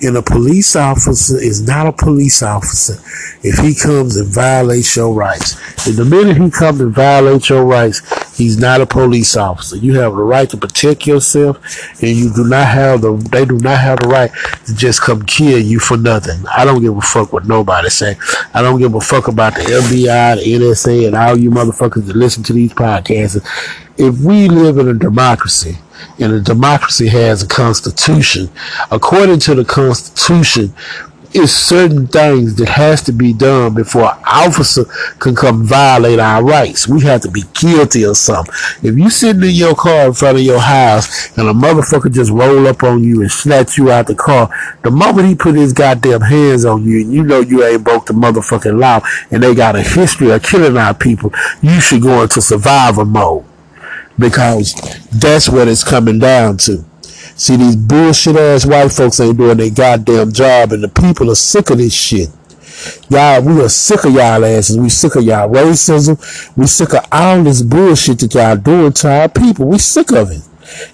And 0.01 0.15
a 0.15 0.21
police 0.21 0.75
officer 0.75 1.37
is 1.37 1.65
not 1.65 1.87
a 1.87 1.91
police 1.91 2.41
officer 2.41 2.95
if 3.43 3.59
he 3.59 3.75
comes 3.75 4.15
and 4.15 4.33
violates 4.33 4.95
your 4.95 5.13
rights. 5.13 5.55
And 5.87 5.95
the 5.95 6.05
minute 6.05 6.37
he 6.37 6.49
comes 6.49 6.81
and 6.81 6.93
violates 6.93 7.49
your 7.49 7.65
rights, 7.65 8.01
he's 8.37 8.57
not 8.57 8.81
a 8.81 8.85
police 8.85 9.35
officer. 9.35 9.77
You 9.77 9.99
have 9.99 10.13
the 10.13 10.23
right 10.23 10.49
to 10.49 10.57
protect 10.57 11.07
yourself, 11.07 11.57
and 12.01 12.11
you 12.11 12.33
do 12.33 12.45
not 12.45 12.67
have 12.67 13.01
the 13.01 13.13
they 13.31 13.45
do 13.45 13.57
not 13.57 13.79
have 13.79 13.99
the 13.99 14.07
right 14.07 14.31
to 14.65 14.75
just 14.75 15.01
come 15.01 15.23
kill 15.23 15.59
you 15.59 15.79
for 15.79 15.97
nothing. 15.97 16.43
I 16.55 16.65
don't 16.65 16.81
give 16.81 16.95
a 16.95 17.01
fuck 17.01 17.33
what 17.33 17.45
nobody 17.45 17.89
say. 17.89 18.17
I 18.53 18.61
don't 18.61 18.79
give 18.79 18.95
a 18.95 19.01
fuck 19.01 19.27
about 19.27 19.55
the 19.55 19.61
FBI, 19.61 20.43
the 20.43 20.53
NSA, 20.53 21.07
and 21.07 21.15
all 21.15 21.37
you 21.37 21.51
motherfuckers 21.51 22.05
that 22.07 22.15
listen 22.15 22.43
to 22.43 22.53
these 22.53 22.73
podcasts. 22.73 23.43
If 23.97 24.19
we 24.19 24.47
live 24.47 24.77
in 24.77 24.87
a 24.87 24.93
democracy, 24.93 25.77
and 26.19 26.33
a 26.33 26.41
democracy 26.41 27.07
has 27.07 27.43
a 27.43 27.47
constitution, 27.47 28.49
according 28.91 29.39
to 29.39 29.55
the 29.55 29.65
constitution, 29.65 30.73
it's 31.33 31.51
certain 31.51 32.07
things 32.07 32.55
that 32.55 32.69
has 32.69 33.01
to 33.03 33.11
be 33.11 33.33
done 33.33 33.73
before 33.73 34.13
an 34.13 34.23
officer 34.25 34.85
can 35.19 35.35
come 35.35 35.63
violate 35.63 36.19
our 36.19 36.43
rights. 36.43 36.87
We 36.87 37.01
have 37.01 37.21
to 37.21 37.31
be 37.31 37.43
guilty 37.53 38.03
of 38.03 38.17
something. 38.17 38.53
If 38.81 38.97
you 38.97 39.09
sitting 39.09 39.43
in 39.43 39.51
your 39.51 39.75
car 39.75 40.07
in 40.07 40.13
front 40.13 40.37
of 40.37 40.43
your 40.43 40.59
house 40.59 41.37
and 41.37 41.47
a 41.47 41.53
motherfucker 41.53 42.11
just 42.11 42.31
roll 42.31 42.67
up 42.67 42.83
on 42.83 43.03
you 43.03 43.21
and 43.21 43.31
snatch 43.31 43.77
you 43.77 43.91
out 43.91 44.07
the 44.07 44.15
car, 44.15 44.49
the 44.83 44.91
moment 44.91 45.27
he 45.27 45.35
put 45.35 45.55
his 45.55 45.73
goddamn 45.73 46.21
hands 46.21 46.65
on 46.65 46.83
you 46.83 47.01
and 47.01 47.13
you 47.13 47.23
know 47.23 47.41
you 47.41 47.63
ain't 47.63 47.83
broke 47.83 48.05
the 48.05 48.13
motherfucking 48.13 48.79
law 48.79 49.01
and 49.29 49.43
they 49.43 49.53
got 49.53 49.75
a 49.75 49.81
history 49.81 50.31
of 50.31 50.41
killing 50.43 50.77
our 50.77 50.93
people, 50.93 51.31
you 51.61 51.79
should 51.81 52.01
go 52.01 52.23
into 52.23 52.41
survival 52.41 53.05
mode 53.05 53.46
because 54.17 54.73
that's 55.11 55.49
what 55.49 55.67
it's 55.67 55.83
coming 55.83 56.19
down 56.19 56.57
to. 56.57 56.83
See, 57.35 57.55
these 57.55 57.75
bullshit 57.75 58.35
ass 58.35 58.65
white 58.65 58.91
folks 58.91 59.19
ain't 59.19 59.37
doing 59.37 59.57
their 59.57 59.69
goddamn 59.69 60.31
job, 60.31 60.71
and 60.71 60.83
the 60.83 60.89
people 60.89 61.29
are 61.29 61.35
sick 61.35 61.69
of 61.69 61.77
this 61.77 61.93
shit. 61.93 62.29
Y'all, 63.09 63.41
we 63.41 63.61
are 63.63 63.69
sick 63.69 64.05
of 64.05 64.13
y'all 64.13 64.43
asses. 64.43 64.77
We 64.77 64.89
sick 64.89 65.15
of 65.15 65.23
y'all 65.23 65.49
racism. 65.49 66.17
We 66.57 66.65
sick 66.67 66.93
of 66.93 67.05
all 67.11 67.43
this 67.43 67.61
bullshit 67.61 68.19
that 68.19 68.33
y'all 68.33 68.55
doing 68.55 68.93
to 68.93 69.11
our 69.11 69.29
people. 69.29 69.67
We 69.67 69.77
sick 69.77 70.11
of 70.11 70.31
it. 70.31 70.41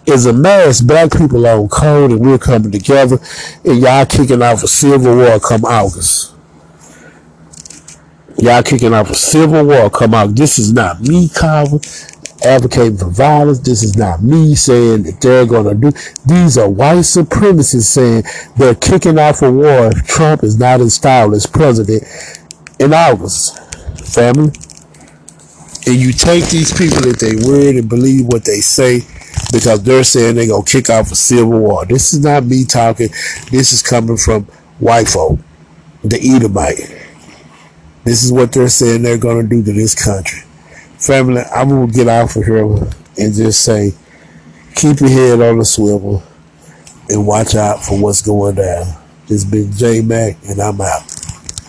It's 0.05 0.25
a 0.25 0.33
mass. 0.33 0.81
Black 0.81 1.11
people 1.11 1.47
on 1.47 1.69
code, 1.69 2.11
and 2.11 2.19
we're 2.19 2.37
coming 2.37 2.71
together, 2.71 3.19
and 3.63 3.79
y'all 3.79 4.05
kicking 4.05 4.41
off 4.41 4.63
a 4.63 4.67
civil 4.67 5.15
war 5.15 5.39
come 5.39 5.63
August. 5.63 6.35
Y'all 8.37 8.63
kicking 8.63 8.93
off 8.93 9.09
a 9.09 9.15
civil 9.15 9.65
war 9.65 9.89
come 9.89 10.13
out. 10.13 10.35
This 10.35 10.59
is 10.59 10.73
not 10.73 10.99
me, 10.99 11.29
Carver 11.29 11.79
advocating 12.45 12.97
for 12.97 13.09
violence. 13.09 13.59
This 13.59 13.83
is 13.83 13.95
not 13.95 14.21
me 14.21 14.55
saying 14.55 15.03
that 15.03 15.21
they're 15.21 15.45
going 15.45 15.65
to 15.65 15.91
do. 15.91 15.97
These 16.25 16.57
are 16.57 16.69
white 16.69 16.97
supremacists 16.97 17.83
saying 17.83 18.23
they're 18.57 18.75
kicking 18.75 19.19
off 19.19 19.41
a 19.41 19.51
war 19.51 19.87
if 19.87 20.05
Trump 20.05 20.43
is 20.43 20.59
not 20.59 20.81
installed 20.81 21.33
as 21.33 21.45
president 21.45 22.03
in 22.79 22.93
August. 22.93 23.59
Family. 24.13 24.51
And 25.85 25.95
you 25.95 26.13
take 26.13 26.45
these 26.49 26.71
people 26.71 27.09
at 27.09 27.19
their 27.19 27.35
word 27.45 27.75
and 27.75 27.89
believe 27.89 28.25
what 28.27 28.45
they 28.45 28.61
say 28.61 29.01
because 29.51 29.83
they're 29.83 30.03
saying 30.03 30.35
they're 30.35 30.47
going 30.47 30.63
to 30.63 30.71
kick 30.71 30.89
off 30.89 31.11
a 31.11 31.15
civil 31.15 31.59
war. 31.59 31.85
This 31.85 32.13
is 32.13 32.23
not 32.23 32.45
me 32.45 32.63
talking. 32.63 33.09
This 33.51 33.73
is 33.73 33.81
coming 33.81 34.17
from 34.17 34.45
white 34.79 35.07
folk, 35.07 35.39
the 36.03 36.19
Edomite. 36.21 36.77
This 38.03 38.23
is 38.23 38.31
what 38.31 38.51
they're 38.51 38.69
saying 38.69 39.01
they're 39.01 39.17
going 39.17 39.43
to 39.43 39.49
do 39.49 39.63
to 39.63 39.73
this 39.73 39.95
country. 39.95 40.43
Family, 41.05 41.41
I'm 41.53 41.67
going 41.67 41.87
to 41.87 41.93
get 41.93 42.07
off 42.07 42.37
of 42.37 42.45
here 42.45 42.63
and 42.63 43.33
just 43.33 43.65
say, 43.65 43.93
keep 44.75 45.01
your 45.01 45.09
head 45.09 45.41
on 45.41 45.59
the 45.59 45.65
swivel 45.65 46.23
and 47.09 47.27
watch 47.27 47.55
out 47.55 47.83
for 47.83 47.99
what's 47.99 48.21
going 48.21 48.55
down. 48.55 48.85
It's 49.27 49.43
been 49.43 49.71
J 49.73 50.01
Mac, 50.01 50.37
and 50.47 50.61
I'm 50.61 50.79
out. 50.79 51.12